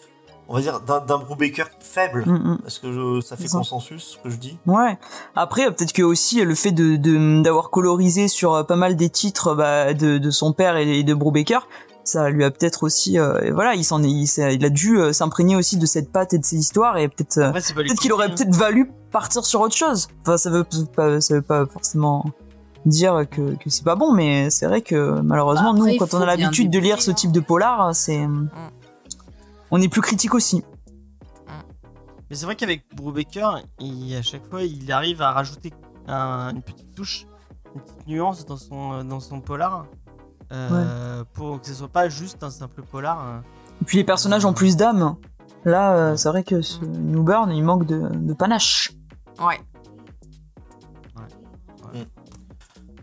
[0.47, 2.25] on va dire d'un Brubaker faible.
[2.25, 2.57] Mm.
[2.67, 4.97] Est-ce que je- ça fait consensus, ce que je dis Ouais.
[5.35, 9.55] Après, peut-être que aussi le fait de de- d'avoir colorisé sur pas mal des titres
[9.55, 11.67] bah, de, de son père et et de Brubaker,
[12.03, 15.77] ça lui a peut-être aussi, euh, voilà, il s'en il, a dû euh, s'imprégner aussi
[15.77, 18.35] de cette patte et de ces histoires et peut-être, euh, peut-être qu'il aurait hein.
[18.35, 20.07] peut-être valu partir sur autre chose.
[20.21, 22.25] Enfin, ça veut pas, ça veut pas forcément
[22.85, 26.13] dire que, que c'est pas bon, mais c'est vrai que malheureusement, Bah, après, nous, quand
[26.15, 27.13] on a l'habitude de lire ce hein.
[27.13, 28.27] type de polar, c'est,
[29.69, 30.63] on est plus critique aussi.
[32.29, 35.73] Mais c'est vrai qu'avec Brubaker, il, à chaque fois, il arrive à rajouter
[36.07, 37.27] un- une petite touche,
[37.75, 39.85] une petite nuance dans son, dans son polar.
[40.51, 43.19] Euh, Pour que ce soit pas juste un simple polar.
[43.19, 43.43] hein.
[43.81, 45.15] Et puis les personnages ont plus d'âme.
[45.65, 48.91] Là, euh, c'est vrai que ce Newburn, il manque de, de panache.
[49.39, 49.59] Ouais.
[51.93, 52.05] Ouais.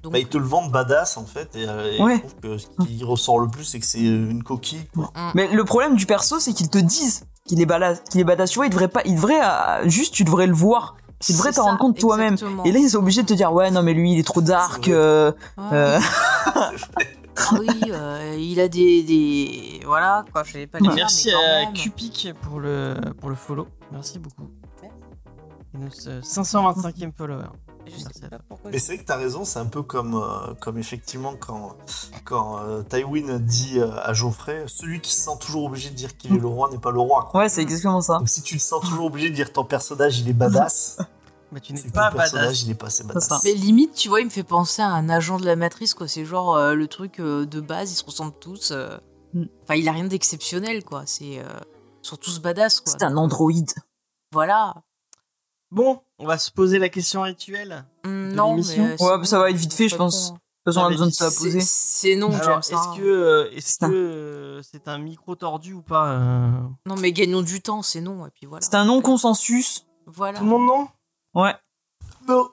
[0.03, 2.15] Donc, bah, Ils te le vendent badass, en fait, et, euh, et Ouais.
[2.17, 4.87] je trouve que ce qui ressort le plus, c'est que c'est une coquille.
[4.95, 5.11] Quoi.
[5.35, 8.01] Mais le problème du perso, c'est qu'ils te disent qu'il est badass.
[8.11, 8.51] Qu'il est badass.
[8.51, 10.97] Tu vois, il devrait pas, il devrait, euh, juste, tu devrais le voir.
[11.21, 12.37] Tu devrais t'en rendre compte toi-même.
[12.65, 14.41] Et là, ils sont obligés de te dire, ouais, non, mais lui, il est trop
[14.41, 14.85] dark.
[14.87, 14.93] Vrai.
[14.97, 15.65] euh, Ouais.
[15.73, 16.01] euh,
[16.55, 16.71] Ah
[17.59, 19.81] oui, euh, il a des, des...
[19.85, 21.73] Voilà, quoi, je vais pas le dire, Merci mais quand à même.
[21.75, 23.69] Cupic pour le, pour le follow.
[23.93, 24.49] Merci beaucoup.
[25.75, 27.49] Et notre, euh, 525e follower.
[28.71, 31.75] Mais c'est vrai que t'as raison, c'est un peu comme, euh, comme effectivement quand,
[32.25, 36.17] quand euh, Tywin dit euh, à Geoffrey celui qui se sent toujours obligé de dire
[36.17, 37.27] qu'il est le roi n'est pas le roi.
[37.31, 37.41] quoi.
[37.41, 38.19] Ouais, c'est exactement ça.
[38.19, 40.99] Donc si tu te sens toujours obligé de dire ton personnage il est badass,
[41.53, 42.63] Mais tu n'es pas badass.
[42.63, 43.43] il est pas assez badass.
[43.45, 46.07] Mais limite, tu vois, il me fait penser à un agent de la matrice, quoi.
[46.09, 48.71] C'est genre euh, le truc euh, de base, ils se ressemblent tous.
[48.73, 48.99] euh.
[49.33, 49.45] Mm.
[49.63, 51.03] Enfin, il a rien d'exceptionnel, quoi.
[51.07, 51.39] C'est.
[51.39, 51.45] euh,
[52.05, 52.93] Ils sont tous badass, quoi.
[52.93, 53.73] C'est un androïde.
[54.33, 54.75] Voilà.
[55.71, 57.85] Bon, on va se poser la question rituelle.
[58.05, 59.03] Mm, De non, l'émission mais.
[59.03, 60.29] euh, Ouais, c'est ça va être vite fait, je pas pense.
[60.31, 60.35] con.
[60.35, 61.61] De toute façon, on a Ah, mais besoin de se la C'est- poser.
[61.61, 65.35] C'est non, Alors, j'aime est-ce que euh, est-ce C'est un- que euh, c'est un micro
[65.35, 66.51] tordu ou pas euh?
[66.87, 68.63] Non, mais gagnons du temps, c'est non, et puis voilà.
[68.65, 69.87] C'est un non-consensus.
[70.07, 70.39] Voilà.
[70.39, 70.89] Tout le monde non?
[71.39, 71.55] Ouais.
[72.29, 72.49] Non.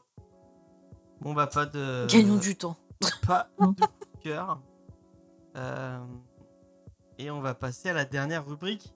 [1.20, 2.06] Bon bah pas de.
[2.08, 2.78] Gagnons du temps.
[3.26, 4.60] Pas de coup de cœur.
[5.58, 5.98] Euh,
[7.18, 8.94] Et on va passer à la dernière rubrique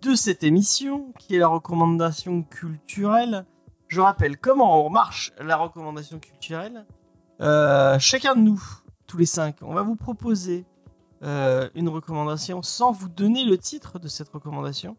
[0.00, 3.44] de cette émission, qui est la recommandation culturelle.
[3.88, 6.86] Je rappelle comment marche la recommandation culturelle.
[7.42, 8.62] Euh, chacun de nous,
[9.06, 10.64] tous les cinq, on va vous proposer
[11.22, 14.96] euh, une recommandation sans vous donner le titre de cette recommandation.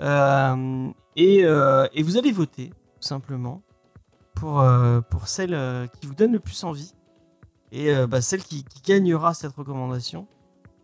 [0.00, 3.62] Euh, et, euh, et vous allez voter, tout simplement,
[4.34, 6.94] pour, euh, pour celle euh, qui vous donne le plus envie.
[7.72, 10.26] Et euh, bah, celle qui, qui gagnera cette recommandation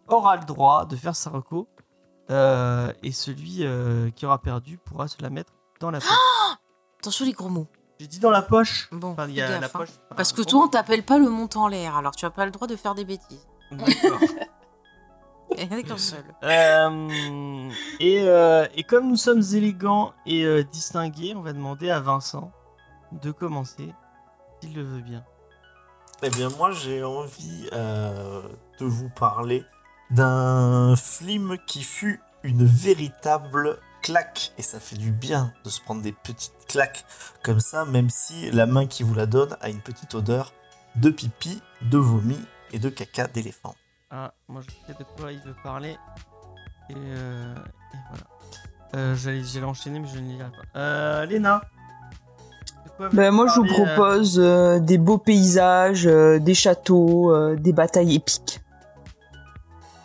[0.08, 1.68] aura le droit de faire sa reco.
[2.30, 3.64] et celui
[4.14, 6.10] qui aura perdu pourra se la mettre dans la poche.
[7.00, 7.68] Attention les gros mots.
[8.00, 8.88] J'ai dit dans la poche.
[8.92, 10.14] Bon, Enfin, il y fais a gaffe, la hein.
[10.16, 12.50] Parce que toi, on t'appelle pas le montant en l'air, alors tu as pas le
[12.50, 13.46] droit de faire des bêtises.
[13.70, 14.20] d'accord.
[15.56, 16.24] Il y en a qu'un seul.
[16.42, 22.00] Euh, et, euh, et comme nous sommes élégants et euh, distingués, on va demander à
[22.00, 22.50] Vincent
[23.12, 23.92] de commencer,
[24.60, 25.24] s'il le veut bien.
[26.22, 28.42] Eh bien, moi, j'ai envie euh,
[28.80, 29.64] de vous parler
[30.10, 34.52] d'un film qui fut une véritable claque.
[34.58, 37.04] Et ça fait du bien de se prendre des petites claques
[37.42, 40.52] comme ça, même si la main qui vous la donne a une petite odeur
[40.96, 42.38] de pipi, de vomi
[42.72, 43.74] et de caca d'éléphant.
[44.16, 45.96] Ah, moi je sais de quoi il veut parler.
[46.88, 47.54] Et, euh,
[47.92, 48.24] et voilà.
[48.94, 50.78] Euh, J'allais j'allais enchaîner, mais je ne lirai pas.
[50.78, 51.62] Euh, Léna
[52.84, 56.54] de quoi veux-tu Ben, moi, je vous euh, propose euh, des beaux paysages, euh, des
[56.54, 58.60] châteaux, euh, des batailles épiques.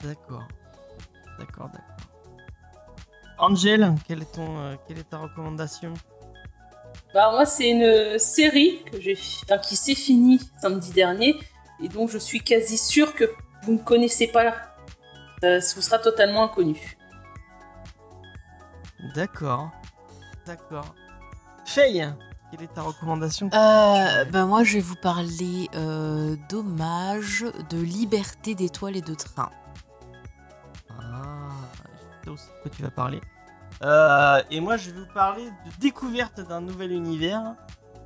[0.04, 0.48] D'accord.
[1.38, 1.84] D'accord, d'accord.
[3.38, 5.94] Angel, quelle est, ton, euh, quelle est ta recommandation?
[7.14, 11.40] Bah moi c'est une série que j'ai, enfin, qui s'est finie samedi dernier
[11.82, 13.30] et donc je suis quasi sûre que
[13.64, 14.54] vous ne connaissez pas.
[15.42, 16.98] Ça vous sera totalement inconnu.
[19.16, 19.72] D'accord.
[20.46, 20.94] D'accord.
[21.66, 22.12] Faye,
[22.52, 23.50] quelle est ta recommandation?
[23.54, 29.50] Euh, ben moi, je vais vous parler euh, d'hommage, de liberté d'étoiles et de train.
[31.00, 31.50] Ah,
[32.22, 33.22] je sais aussi de quoi tu vas parler.
[33.84, 37.56] Euh, et moi, je vais vous parler de découverte d'un nouvel univers,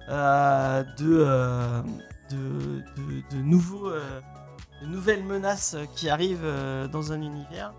[0.09, 1.81] euh, de, euh,
[2.29, 4.21] de, de, de nouveaux, euh,
[4.83, 7.73] de nouvelles menaces qui arrivent euh, dans un univers.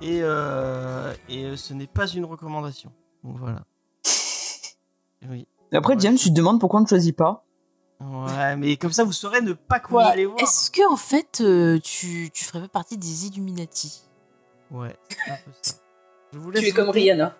[0.00, 2.92] Et, euh, et euh, ce n'est pas une recommandation.
[3.22, 3.60] Donc voilà.
[5.28, 5.46] Oui.
[5.70, 6.00] Et après, Ouais.
[6.00, 7.44] James, tu te demandes pourquoi on ne choisit pas.
[8.00, 10.40] Ouais, mais comme ça, vous saurez ne pas quoi Mais aller voir.
[10.40, 14.00] Est-ce que en fait, euh, tu, tu ferais pas partie des Illuminati?
[14.70, 15.74] Ouais, c'est un peu ça.
[16.32, 16.88] Je vous laisse Tu es comme.
[16.88, 17.36] Rihanna.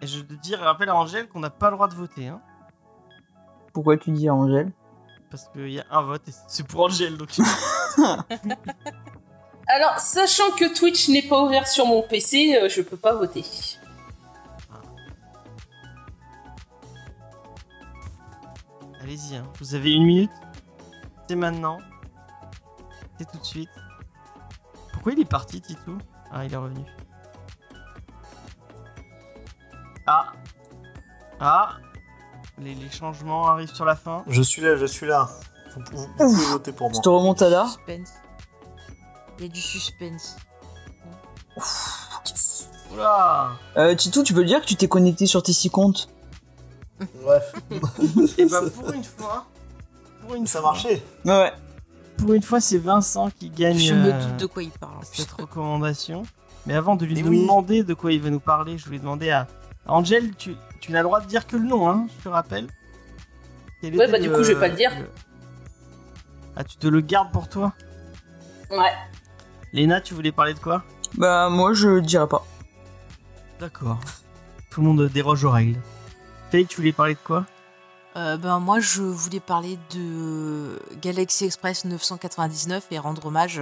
[0.00, 2.40] Et je te dire, rappelle à Angèle qu'on n'a pas le droit de voter, hein.
[3.74, 4.72] Pourquoi tu dis Angèle?
[5.30, 7.30] Parce qu'il y a un vote et c'est pour Angèle, donc.
[9.68, 13.44] Alors sachant que Twitch n'est pas ouvert sur mon PC, euh, je peux pas voter.
[19.00, 19.44] Allez-y, hein.
[19.58, 20.30] vous avez une minute.
[21.28, 21.78] C'est maintenant.
[23.18, 23.70] C'est tout de suite.
[24.92, 25.98] Pourquoi il est parti, Titou
[26.30, 26.84] Ah, il est revenu.
[30.06, 30.32] Ah
[31.40, 31.76] Ah
[32.58, 34.24] les, les changements arrivent sur la fin.
[34.28, 35.28] Je suis là, je suis là.
[35.76, 36.96] Vous, vous pouvez voter pour moi.
[36.98, 37.66] Je te remontada.
[37.66, 38.08] Suspense.
[39.38, 40.36] Il y a du suspense.
[42.92, 46.08] Oula Euh, Titou, tu peux dire que tu t'es connecté sur tes six comptes
[47.22, 47.52] Bref,
[48.38, 49.46] Et bah, pour une fois.
[50.22, 51.02] Pour une ça fois, marchait.
[51.24, 51.52] Ouais.
[52.16, 53.76] Pour une fois, c'est Vincent qui gagne.
[53.78, 55.04] Je me euh, doute de quoi il parle.
[55.12, 56.22] cette recommandation.
[56.64, 57.42] Mais avant de lui Mais oui.
[57.42, 59.46] demander de quoi il va nous parler, je voulais demander à
[59.88, 62.66] Angel, tu, tu n'as le droit de dire que le nom, hein, je te rappelle.
[63.80, 64.92] Quel Ouais, bah, du coup, je vais pas le dire.
[66.56, 67.72] Ah, tu te le gardes pour toi
[68.70, 68.92] Ouais.
[69.72, 70.82] Léna, tu voulais parler de quoi
[71.16, 72.44] Bah, moi, je dirais pas.
[73.60, 73.98] D'accord.
[74.70, 75.80] Tout le monde déroge aux règles.
[76.50, 77.44] Faye, tu voulais parler de quoi
[78.16, 83.60] Euh, ben moi je voulais parler de Galaxy Express 999 et rendre hommage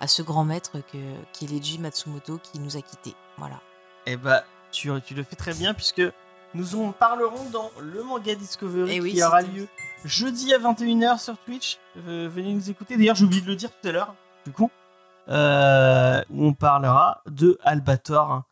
[0.00, 0.98] à ce grand maître que,
[1.32, 3.14] qui est Leiji Matsumoto qui nous a quittés.
[3.38, 3.60] Voilà.
[4.06, 6.02] Eh bah, tu, tu le fais très bien puisque
[6.54, 9.66] nous en parlerons dans le manga Discovery Eh oui, qui aura lieu
[10.04, 11.78] jeudi à 21h sur Twitch.
[12.06, 12.96] Euh, venez nous écouter.
[12.96, 14.14] D'ailleurs, j'ai oublié de le dire tout à l'heure.
[14.44, 14.70] Du coup,
[15.28, 18.42] euh, où on parlera de Albator,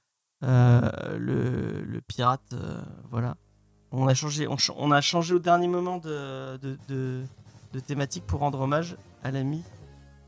[0.45, 0.81] euh,
[1.19, 2.55] le, le pirate.
[3.11, 3.35] voilà.
[3.91, 7.23] On a changé, on, a changé au dernier moment de, de, de-
[7.75, 9.63] de thématique pour rendre hommage à l'ami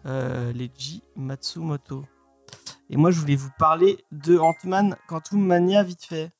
[0.04, 2.04] Leiji Matsumoto.
[2.90, 6.30] Et moi, je voulais vous parler de Ant-Man Quantum Mania vite fait.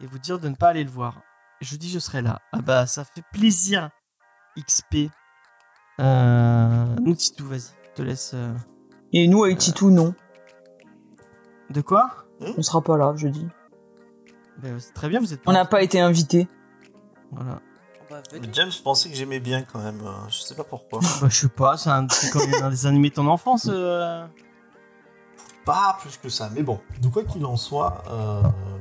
[0.00, 1.20] Et vous dire de ne pas aller le voir.
[1.60, 2.40] Je dis, je serai là.
[2.52, 3.90] Ah bah, ça fait plaisir.
[4.58, 5.10] XP.
[6.00, 6.96] Euh...
[7.02, 7.72] Nous, Titou, vas-y.
[7.84, 8.30] Je te laisse.
[8.34, 8.54] euh,
[9.12, 10.14] Et nous, avec Titou, non.
[11.70, 12.24] De quoi?
[12.40, 13.46] On sera pas là, je dis.
[14.62, 16.48] Bah, C'est très bien, vous êtes On n'a pas été invités.
[17.32, 17.60] Voilà.
[18.08, 20.00] Bah, Mais James pensait que j'aimais bien quand même.
[20.06, 21.00] euh, Je sais pas pourquoi.
[21.20, 23.68] Bah, je sais pas, c'est un, c'est comme un des animés de ton enfance.
[25.68, 26.48] Pas plus que ça.
[26.54, 28.40] Mais bon, de quoi qu'il en soit, euh,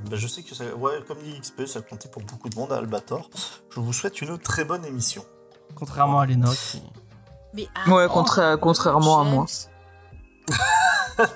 [0.09, 2.71] bah, je sais que ça, ouais, comme dit XP, ça comptait pour beaucoup de monde
[2.71, 3.29] à Albator.
[3.75, 5.23] Je vous souhaite une très bonne émission.
[5.75, 6.81] Contrairement à qui-
[7.53, 9.45] Mais Ouais, contra- contrairement à moi.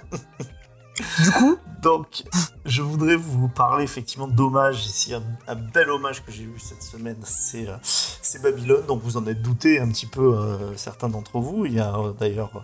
[1.20, 2.24] Du coup, Donc,
[2.66, 4.86] je voudrais vous parler effectivement d'hommage.
[4.86, 8.86] Ici, un, un bel hommage que j'ai eu cette semaine, c'est euh, c'est Babylone.
[8.86, 11.66] Donc, vous en êtes douté un petit peu, euh, certains d'entre vous.
[11.66, 12.60] Il y a euh, d'ailleurs euh,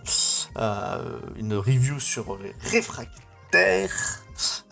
[1.36, 4.22] une review sur les réfractaires,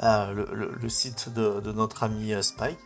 [0.02, 2.78] euh, le, le- le site de, de notre ami euh, Spike.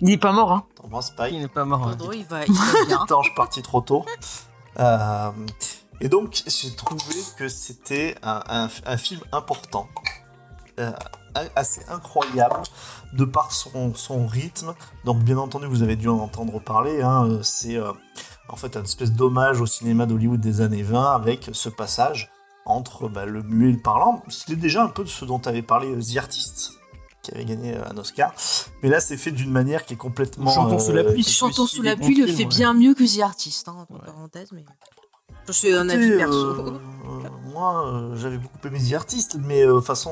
[0.00, 0.64] il est pas mort, hein.
[0.88, 1.32] Moi, Spike?
[1.32, 1.86] Il n'est pas mort.
[1.88, 1.92] hein.
[1.92, 3.00] Pedro, il va, il va bien.
[3.04, 4.04] Attends, je suis parti trop tôt.
[4.78, 5.30] Euh,
[6.00, 9.88] et donc, j'ai trouvé que c'était un, un- un film important,
[10.78, 10.92] euh,
[11.56, 12.62] assez incroyable,
[13.12, 14.74] de par son, son rythme.
[15.04, 17.00] Donc, bien entendu, vous avez dû en entendre parler.
[17.02, 17.92] hein, euh, c'est euh,
[18.48, 22.30] en fait un espèce d'hommage au cinéma d'Hollywood des années 20 avec ce passage
[22.66, 24.22] entre bah, le muet et le parlant.
[24.28, 26.72] C'était déjà un peu de ce dont avait parlé euh, The Artist,
[27.22, 28.32] qui avait gagné euh, un Oscar.
[28.82, 30.50] Mais là, c'est fait d'une manière qui est complètement.
[30.50, 32.46] Chantons sous la pluie, qui- Chantons sous la pluie le fait ouais.
[32.46, 34.06] bien mieux que The Artist, hein, entre Ouais.
[34.06, 34.64] parenthèses, mais
[35.52, 36.36] je suis un avis perso.
[36.36, 40.10] euh, euh, moi, euh, j'avais beaucoup aimé The Artist, mais de toute façon,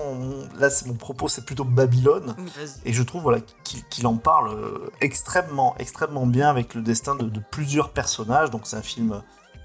[0.59, 2.37] là, c'est mon propos, c'est plutôt Babylone.
[2.85, 7.91] Et je trouve voilà, qu'il en parle extrêmement, extrêmement bien avec le destin de, plusieurs
[7.91, 8.51] personnages.
[8.51, 9.22] Donc c'est un film,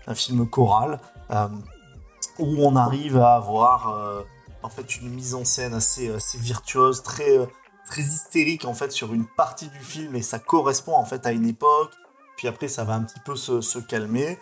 [0.08, 1.00] un film choral
[2.40, 4.24] où on arrive à avoir
[4.64, 7.38] en fait une mise en scène assez, assez virtuose, très,
[7.86, 11.32] très hystérique en fait sur une partie du film et ça correspond en fait à
[11.32, 11.92] une époque.
[12.38, 14.38] Puis après ça va un petit peu se, se calmer.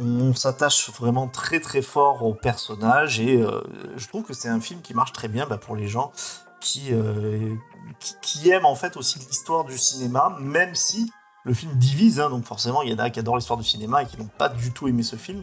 [0.00, 3.60] On s'attache vraiment très très fort aux personnages et euh,
[3.96, 6.12] je trouve que c'est un film qui marche très bien bah, pour les gens
[6.60, 7.54] qui, euh,
[7.98, 11.10] qui, qui aiment en fait aussi l'histoire du cinéma, même si
[11.44, 14.04] le film divise, hein, donc forcément il y en a qui adorent l'histoire du cinéma
[14.04, 15.42] et qui n'ont pas du tout aimé ce film,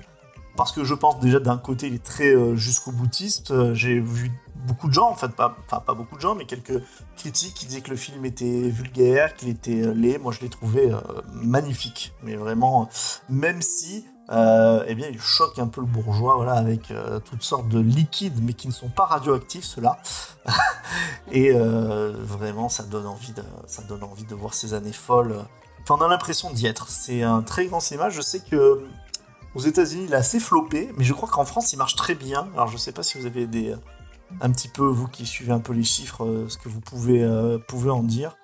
[0.56, 4.32] parce que je pense déjà d'un côté il est très euh, jusqu'au boutiste, j'ai vu
[4.68, 6.82] beaucoup de gens, en fait pas, enfin pas beaucoup de gens, mais quelques
[7.18, 10.96] critiques qui disaient que le film était vulgaire, qu'il était laid, moi je l'ai trouvé
[11.34, 12.90] magnifique, mais vraiment,
[13.28, 14.06] même si...
[14.32, 17.80] euh, eh bien, il choque un peu le bourgeois, voilà, avec euh, toutes sortes de
[17.80, 20.00] liquides, mais qui ne sont pas radioactifs, ceux-là.
[21.32, 25.36] Et euh, vraiment, ça donne envie de, ça donne envie de voir ces années folles.
[25.84, 26.90] Enfin, on a l'impression d'y être.
[26.90, 28.10] C'est un très grand cinéma.
[28.10, 28.84] Je sais que
[29.54, 32.48] aux États-Unis, il est assez floppé, mais je crois qu'en France, il marche très bien.
[32.54, 33.76] Alors, je sais pas si vous avez des,
[34.42, 37.60] un petit peu vous qui suivez un peu les chiffres, ce que vous pouvez, euh,
[37.60, 38.36] pouvez en dire.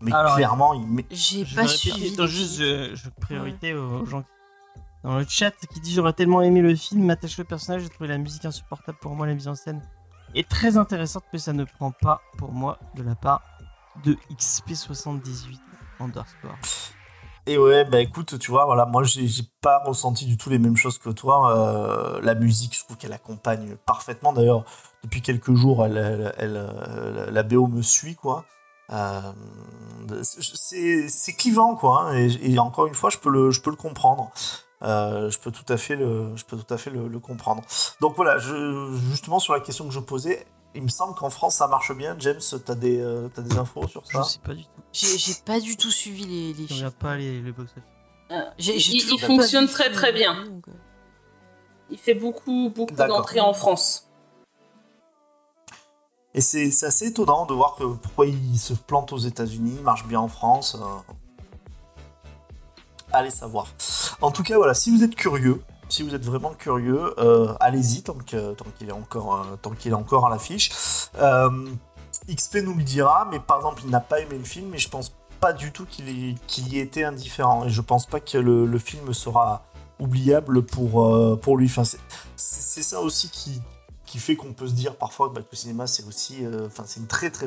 [0.00, 1.06] Mais Alors, clairement, il met.
[1.10, 2.16] J'ai pas suivi.
[2.26, 4.24] juste, je, je priorité aux gens
[5.04, 8.08] dans le chat qui dit j'aurais tellement aimé le film, m'attache le personnage, j'ai trouvé
[8.08, 9.82] la musique insupportable pour moi, la mise en scène
[10.34, 13.42] est très intéressante, mais ça ne prend pas pour moi de la part
[14.04, 15.58] de XP78
[16.00, 16.56] underscore.
[17.46, 19.26] Et ouais, bah écoute, tu vois, voilà, moi j'ai
[19.62, 21.56] pas ressenti du tout les mêmes choses que toi.
[21.56, 24.34] Euh, la musique, je trouve qu'elle accompagne parfaitement.
[24.34, 24.64] D'ailleurs,
[25.02, 28.44] depuis quelques jours, elle, euh, la BO me suit, quoi.
[28.90, 29.32] Euh,
[30.22, 32.02] c'est c'est clivant, quoi.
[32.02, 34.30] hein, et, et encore une fois, je peux le, je peux le comprendre.
[34.82, 37.62] Euh, je peux tout à fait le, je peux tout à fait le, le comprendre.
[38.00, 41.56] Donc voilà, je, justement sur la question que je posais, il me semble qu'en France
[41.56, 42.14] ça marche bien.
[42.20, 44.22] James, t'as des, euh, t'as des infos sur Je ça?
[44.22, 44.70] sais pas du tout.
[44.92, 46.74] J'ai pas du tout suivi les, les Je chiffres.
[46.76, 47.82] regarde pas les, les box office.
[48.30, 50.44] Euh, il, il fonctionne très très bien.
[50.44, 50.72] donc, euh,
[51.90, 54.04] Il fait beaucoup, beaucoup d'entrées en France.
[56.34, 60.06] Et c'est assez étonnant de voir que pourquoi il se plante aux États-Unis, il marche
[60.06, 60.76] bien en France.
[60.80, 61.12] euh.
[63.12, 63.66] Allez savoir.
[64.20, 68.02] En tout cas, voilà, si vous êtes curieux, si vous êtes vraiment curieux, euh, allez-y
[68.02, 70.70] tant que- tant qu'il est encore euh, tant qu'il est encore à l'affiche.
[71.18, 71.50] Euh,
[72.28, 74.88] XP nous le dira, mais par exemple, il n'a pas aimé le film, et je
[74.88, 77.64] pense pas du tout qu'il y, qu'il y ait été indifférent.
[77.64, 79.62] Et je pense pas que le, film sera
[79.98, 81.70] oubliable pour, lui.
[82.36, 83.62] C'est- ça aussi qui,
[84.18, 87.30] fait qu'on peut se dire parfois que le cinéma c'est aussi enfin c'est une très
[87.30, 87.46] très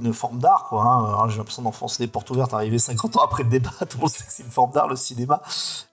[0.00, 1.04] une forme d'art quoi hein.
[1.04, 4.00] Alors, j'ai l'impression d'enfoncer des portes ouvertes arriver 50 ans après le débat tout le
[4.02, 5.42] monde sait que c'est une forme d'art le cinéma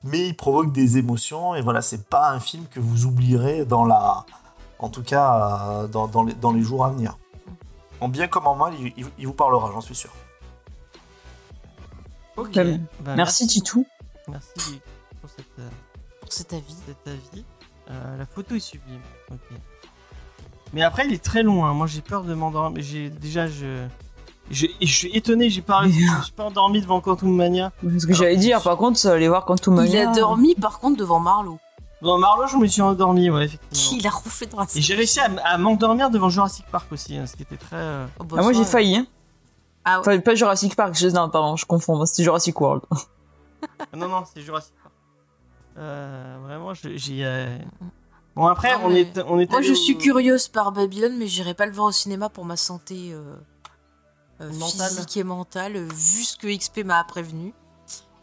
[0.03, 3.85] mais il provoque des émotions et voilà c'est pas un film que vous oublierez dans
[3.85, 4.25] la
[4.79, 7.17] en tout cas euh, dans, dans les, dans les jours à venir
[8.01, 10.11] en bien comme en mal il, il- il vous parlera j'en suis sûr
[12.35, 12.57] Ok.
[13.01, 13.85] Bah, Merci Titou.
[14.27, 14.81] Merci
[15.21, 15.29] pour
[15.59, 15.69] euh,
[16.19, 16.75] Pour cet avis.
[16.87, 17.45] cet avis.
[17.91, 19.01] Euh, la photo est sublime.
[19.31, 19.37] Ok.
[20.73, 21.65] Mais après, il est très long.
[21.65, 21.73] hein.
[21.73, 22.81] Moi, j'ai peur de m'endormir.
[22.83, 23.85] J'ai déjà, je,
[24.49, 25.49] je, suis étonné.
[25.49, 27.71] J'ai pas, suis pas endormi devant Quantum Mania.
[27.99, 30.09] Ce que j'allais dire, par contre, aller voir Quantum Il Mania.
[30.09, 31.59] a dormi par contre devant Marlowe.
[32.01, 33.97] Dans Marlowe, je me suis endormi, ouais, effectivement.
[33.97, 36.91] Il a roufflé dans la Et j'ai réussi à, m- à m'endormir devant Jurassic Park
[36.91, 37.77] aussi, hein, ce qui était très.
[37.77, 38.97] euh, Oh, bah, Ah, moi ça, j'ai failli.
[38.97, 39.05] Hein.
[39.85, 41.07] Ah, Enfin, pas Jurassic Park, je...
[41.07, 42.81] non, pardon, je confonds, c'était Jurassic World.
[43.95, 44.93] Non, non, c'est Jurassic Park.
[45.77, 47.23] Euh, vraiment, j'ai.
[47.25, 47.57] euh,
[48.35, 50.71] Bon, après, Non, on mais- est, on est Moi, allé je au- suis curieuse par
[50.71, 53.35] Babylone, mais j'irai pas le voir au cinéma pour ma santé euh,
[54.41, 54.89] euh, Mentale.
[54.89, 57.53] physique et mentale, euh, vu ce que XP m'a prévenu.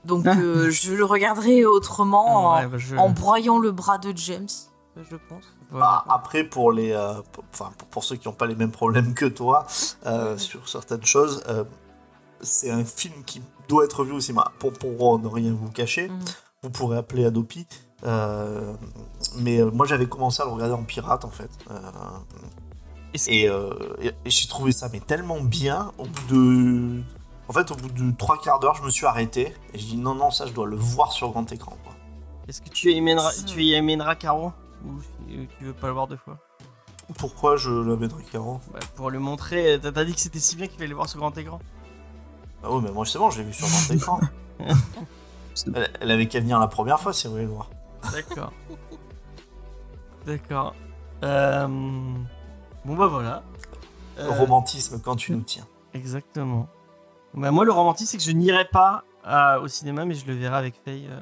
[0.04, 4.48] Donc, euh, je le regarderai autrement Ouais, bah, je- en, broyant le bras de James,
[4.96, 5.44] je pense.
[5.70, 6.02] voilà.
[6.08, 8.72] Ah, après, pour, les, euh, pour, enfin, pour, pour ceux qui n'ont pas les mêmes
[8.72, 9.66] problèmes que toi
[10.06, 11.62] euh, sur certaines choses, euh,
[12.40, 14.50] c'est un film qui doit être vu au cinéma.
[14.58, 16.18] Pour, pour ne rien vous cacher, Mhm.
[16.64, 17.66] vous pourrez appeler Adopi.
[18.04, 18.72] Euh,
[19.38, 21.50] mais euh, moi, j'avais commencé à le regarder en pirate, en fait.
[21.70, 21.74] Euh,
[23.26, 23.70] et euh,
[24.00, 25.92] et- et j'ai trouvé ça mais tellement bien.
[25.98, 27.02] Au bout de.
[27.48, 29.54] En fait, au bout de trois quarts d'heure, je me suis arrêté.
[29.74, 31.76] Et j'ai dit non, non, ça, je dois le voir sur grand écran.
[31.82, 31.92] quoi.
[32.48, 34.52] Est-ce que tu amèneras, tu amèneras Caro
[34.86, 35.00] Ou
[35.58, 36.38] tu veux pas le voir deux fois?
[37.18, 40.76] Pourquoi je l'amènerai carrément Bah, Pour lui montrer, t'as dit que c'était si bien qu'il
[40.76, 41.58] fallait le voir sur grand écran.
[42.62, 44.20] Ah oui, mais moi, c'est bon, je l'ai vu sur grand écran.
[45.74, 47.68] Elle, elle avait qu'à venir la première fois si elle voulait le voir.
[48.12, 48.52] D'accord.
[50.26, 50.74] D'accord.
[51.24, 51.66] Euh,
[52.84, 53.42] Bon bah voilà.
[54.18, 55.66] Euh, Romantisme quand tu nous tiens.
[55.94, 56.68] Exactement.
[57.34, 60.34] Bah, moi le romantisme c'est que je n'irai pas à- au cinéma mais je le
[60.34, 61.20] verrai avec Faye euh,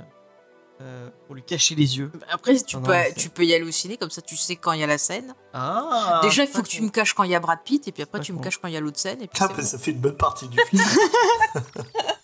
[0.80, 2.12] euh, pour lui cacher les yeux.
[2.30, 4.78] Après, tu, peux, tu peux y aller au ciné, comme ça tu sais quand il
[4.80, 5.34] y a la scène.
[5.52, 7.92] Ah Déjà, il faut que tu me caches quand il y a Brad Pitt, et
[7.92, 9.20] puis après, tu me caches quand il y a l'autre scène.
[9.20, 9.60] Et puis Ah, bon.
[9.62, 10.80] ça fait une bonne partie du film.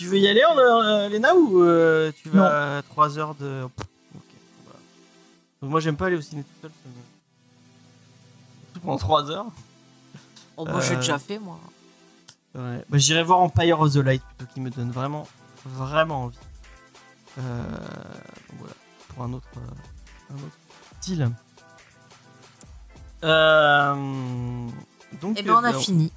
[0.00, 3.66] Tu veux y aller en, euh, Léna ou euh, tu vas à 3 heures de...
[3.76, 3.86] Pff,
[4.64, 4.78] voilà.
[5.60, 6.70] Donc, moi j'aime pas aller au ciné tout seul.
[6.70, 6.94] ça me-
[8.72, 9.44] Surtout pendant 3 heures.
[10.56, 11.60] Oh, moi, j'ai Euh, déjà fait, moi.
[12.54, 12.82] Ouais.
[12.88, 15.28] Bah, J'irai voir Empire of the Light plutôt qui me donne vraiment,
[15.66, 16.38] vraiment envie.
[17.38, 17.42] Euh,
[18.48, 18.74] donc voilà,
[19.08, 20.56] pour un autre, euh, un autre
[21.02, 21.30] style.
[23.22, 23.94] Euh,
[25.20, 26.10] donc, Eh ben, on a euh, fini.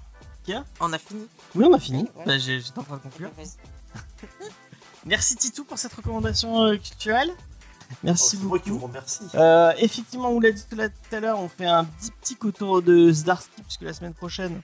[0.80, 1.28] On a fini.
[1.56, 2.04] Oui, on a fini.
[2.16, 2.26] Ouais.
[2.26, 3.30] Bah, j'ai- J'étais en train de conclure.
[5.06, 7.32] Merci Titou pour cette recommandation euh, culturelle.
[8.04, 8.80] Merci C'est moi qui beaucoup.
[8.82, 9.24] vous remercie.
[9.36, 10.78] Euh, effectivement, on l'a dit tout,
[11.16, 14.62] à l'heure, on fait un petit petit autour de Zdarsky, puisque la semaine prochaine,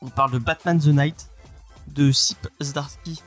[0.00, 1.28] on parle de Batman the Night,
[1.86, 3.22] de Sip Zdarsky.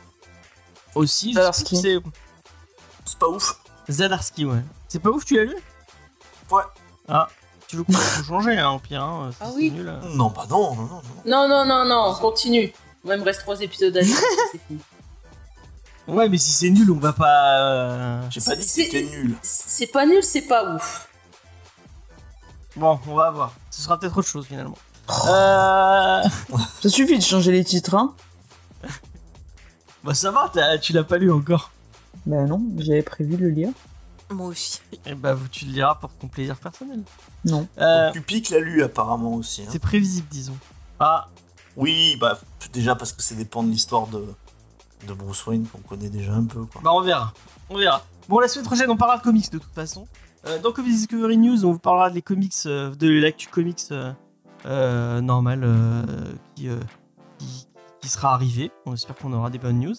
[0.95, 1.77] Aussi, Zdarsky.
[1.77, 3.61] C'est pas ouf.
[3.89, 4.63] Zdarsky, ouais.
[4.89, 5.55] C'est pas ouf, tu l'as lu?
[6.51, 6.63] Ouais.
[7.07, 7.29] Ah,
[7.68, 9.72] tu veux qu'on changer, hein, au pire, hein, si Ah c'est oui.
[9.72, 9.88] nul.
[9.88, 9.99] euh.
[10.16, 11.01] Non, bah non, non, non.
[11.26, 11.47] non.
[11.47, 12.72] Non, non, non, non, continue.
[13.03, 14.16] Il me reste trois épisodes à lire,
[14.51, 14.80] c'est fini.
[16.07, 17.59] Ouais, mais si c'est nul, on va pas.
[17.61, 19.36] euh, J'ai pas dit que C'est- c'était nul.
[19.41, 21.09] C'est pas nul, c'est pas ouf.
[22.76, 23.53] Bon, on va voir.
[23.72, 24.78] Ce sera peut-être autre chose finalement.
[25.28, 26.22] Euh...
[26.82, 28.13] Ça suffit de changer les titres, hein.
[30.03, 31.72] Bah ça va, tu l'as pas lu encore.
[32.28, 33.70] Ben non, j'avais prévu de le lire.
[34.32, 34.82] Moi aussi.
[35.05, 37.03] Et bah vous- tu le liras pour ton plaisir personnel.
[37.45, 37.67] Non.
[37.78, 39.61] Euh, Pupic l'a lu apparemment aussi.
[39.61, 39.67] hein.
[39.69, 40.57] c'est prévisible, disons.
[40.99, 41.28] Ah,
[41.78, 42.39] Oui, bah
[42.73, 44.26] déjà parce que ça dépend de l'histoire de,
[45.07, 46.65] de Bruce Wayne qu'on connaît déjà un peu.
[46.65, 46.82] Quoi.
[46.84, 47.34] bah on verra.
[47.69, 48.01] On verra.
[48.28, 50.07] Bon, la semaine prochaine, on parlera de comics de toute façon.
[50.47, 54.11] Euh, dans Comics Discovery News, on vous parlera des comics, euh, de l'actu comics euh,
[54.65, 56.03] euh, normal euh,
[56.55, 56.80] qui, euh,
[57.38, 57.67] qui,
[58.01, 58.71] qui sera arrivé.
[58.86, 59.95] On espère qu'on aura des bonnes news.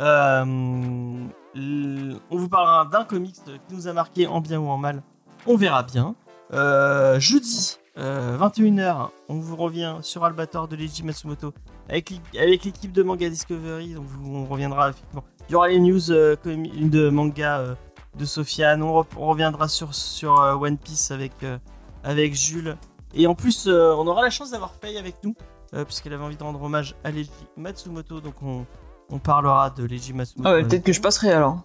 [0.00, 1.24] Euh,
[1.54, 3.34] l- on vous parlera d'un comics
[3.68, 5.02] qui nous a marqué en bien ou en mal.
[5.46, 6.14] On verra bien.
[6.52, 11.52] Euh, jeudi, euh, 21h, on vous revient sur Albator de Leiji Matsumoto
[11.88, 13.94] avec l'é- avec l'équipe de Manga Discovery.
[13.94, 15.24] Donc vous- on reviendra effectivement.
[15.48, 17.74] Il y aura les news euh, de manga euh,
[18.18, 18.82] de Sofiane.
[18.82, 19.92] On, re- on reviendra sur,
[20.40, 21.58] euh, One Piece avec, euh,
[22.04, 22.76] avec Jules.
[23.14, 25.34] Et en plus, euh, on aura la chance d'avoir Faye avec nous,
[25.74, 28.20] euh, puisqu'elle avait envie de rendre hommage à Leiji Matsumoto.
[28.20, 28.64] Donc on,
[29.12, 30.12] on parlera de Leiji.
[30.44, 31.60] Ah ouais, peut-être que je passerai alors.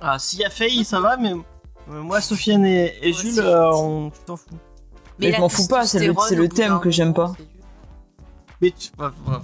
[0.00, 3.40] ah, s'il y a Faye, ça va, mais euh, moi, Sofiane et, et Moi Jules,
[3.40, 4.46] euh, on, tu t'en fous.
[5.18, 7.32] Mais je la m'en fous pas, c'est le- thème que j'aime pas.
[8.60, 8.90] Mais tu.
[8.92, 9.42] Pas grave.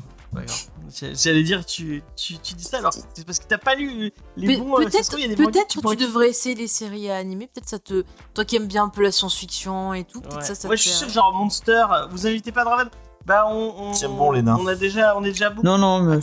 [0.96, 4.12] J'ai- J'allais dire, tu, tu, tu dis ça alors c'est parce que t'as pas lu
[4.36, 4.74] les Pe- bons.
[4.74, 7.48] euh, Peut-être que peut-être tu tu, devrais essayer les séries à animer.
[7.52, 8.04] Peut-être ça te.
[8.34, 10.42] Toi qui aimes bien un peu la science-fiction et tout, peut-être Ouais.
[10.44, 12.88] ça, ça te je suis fait- sûr, genre Monster, euh, vous invitez pas Draven?
[13.26, 13.74] Bah, on.
[13.76, 14.56] on Tiens bon, Léna.
[14.60, 15.66] On, a déjà, on est déjà beaucoup.
[15.66, 16.18] Non, non, mais.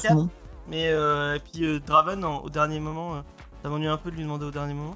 [0.72, 3.22] Mais, euh, et puis euh, Draven, en- au dernier moment, euh,
[3.61, 4.95] ça m'ennuie un peu de lui demander au dernier moment.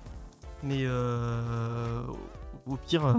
[0.63, 2.01] Mais euh,
[2.65, 3.15] au, au pire,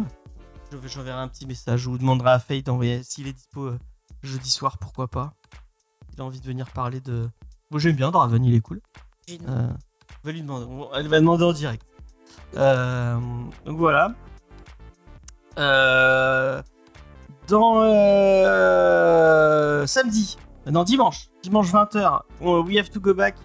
[0.86, 1.80] j'enverrai un petit message.
[1.80, 3.72] Je vous demanderai à Faye d'envoyer s'il est dispo
[4.22, 5.34] jeudi soir, pourquoi pas.
[6.14, 7.28] Il a envie de venir parler de.
[7.70, 8.80] Bon, j'aime bien Draven, il est cool.
[9.30, 9.68] Euh,
[10.24, 10.66] va lui demander.
[10.94, 11.84] Elle va demander en direct.
[12.56, 13.18] Euh,
[13.66, 14.14] donc voilà.
[15.58, 16.62] Euh,
[17.48, 20.38] dans euh, samedi,
[20.70, 23.36] non dimanche, dimanche 20h, on- We Have to Go Back,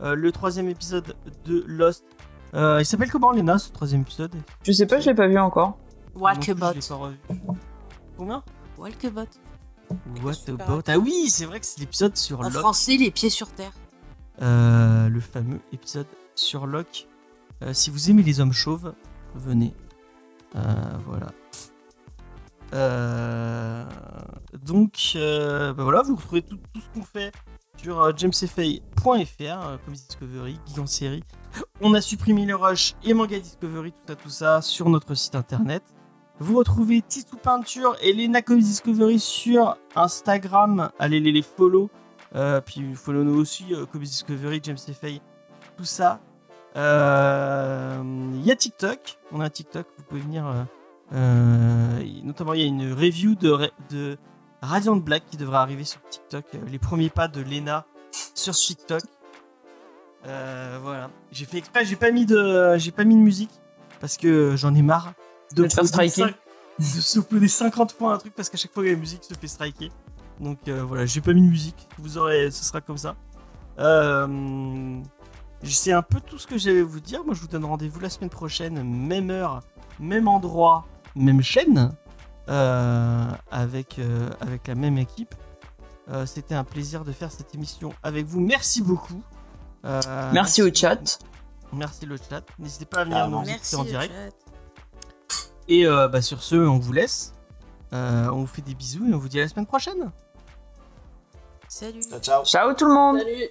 [0.00, 2.04] euh, le troisième épisode de Lost.
[2.54, 4.34] Euh, il s'appelle comment Lena ce troisième épisode?
[4.62, 5.78] Je sais pas, je l'ai pas vu encore.
[6.14, 6.66] Walkabout.
[6.68, 7.16] je l'ai pas revu.
[8.16, 8.42] Combien?
[8.78, 9.28] Walkabout.
[10.22, 12.54] What about Ah oui, c'est vrai que c'est l'épisode sur En Locke.
[12.54, 13.72] français, les pieds sur terre.
[14.42, 17.06] Euh, le fameux épisode sur Locke.
[17.62, 18.92] Euh, si vous aimez les hommes chauves,
[19.34, 19.74] venez.
[20.56, 20.60] Euh,
[21.06, 21.28] voilà.
[24.66, 27.32] Donc, euh, bah voilà, vous retrouvez tout, ce qu'on fait
[27.76, 31.22] sur euh, jamesfay.fr, euh, Comedy Discovery, Guide en série.
[31.80, 35.36] On a supprimé le rush et Manga Discovery, tout ça, tout ça, sur notre site
[35.36, 35.84] internet.
[36.40, 40.90] Vous retrouvez Tissou Peinture et Lena Comedy Discovery sur Instagram.
[40.98, 41.88] Allez les, les follow.
[42.66, 44.76] Puis follow nous aussi, euh, Comedy Discovery, James
[45.76, 46.20] tout ça.
[46.74, 46.80] Il
[48.44, 49.18] y a TikTok.
[49.30, 50.66] On a un TikTok, vous pouvez venir.
[51.12, 54.18] notamment, il y a une review de
[54.62, 56.44] Radiant Black qui devrait arriver sur TikTok.
[56.54, 57.84] euh, les premiers pas de Lena
[58.34, 59.02] sur TikTok.
[60.26, 61.10] Euh, voilà.
[61.30, 63.50] J'ai fait exprès, j'ai pas mis de, j'ai pas mis de musique
[64.00, 65.12] parce que j'en ai marre
[65.54, 66.08] De striker.
[66.10, 66.34] cinq-
[66.78, 69.46] de s'uploader 50 fois un truc parce qu'à chaque fois que la musique se fait
[69.46, 69.90] striker.
[70.40, 71.88] Donc euh, voilà, j'ai pas mis de musique.
[71.98, 73.14] Vous aurez, ce sera comme ça.
[73.78, 74.98] Euh,
[75.62, 77.24] c'est un peu tout ce que j'avais à vous dire.
[77.24, 79.60] Moi, je vous donne rendez-vous la semaine prochaine, même heure,
[80.00, 81.92] même endroit, même chaîne,
[82.48, 85.34] avec, euh, avec la même équipe.
[86.08, 88.40] Euh, C'était un plaisir de faire cette émission avec vous.
[88.40, 89.20] Merci beaucoup.
[89.84, 90.00] Euh,
[90.32, 91.18] Merci au chat.
[91.72, 92.42] Merci le chat.
[92.58, 94.12] N'hésitez pas à venir Ah, nous écouter en direct.
[94.14, 94.30] chat.
[95.68, 97.34] Et euh, bah, sur ce, on vous laisse.
[97.92, 100.10] Euh, on vous fait des bisous et on vous dit à la semaine prochaine.
[101.68, 102.02] Salut.
[102.02, 102.44] Ciao, ciao.
[102.44, 103.18] Ciao tout le monde.
[103.18, 103.48] Salut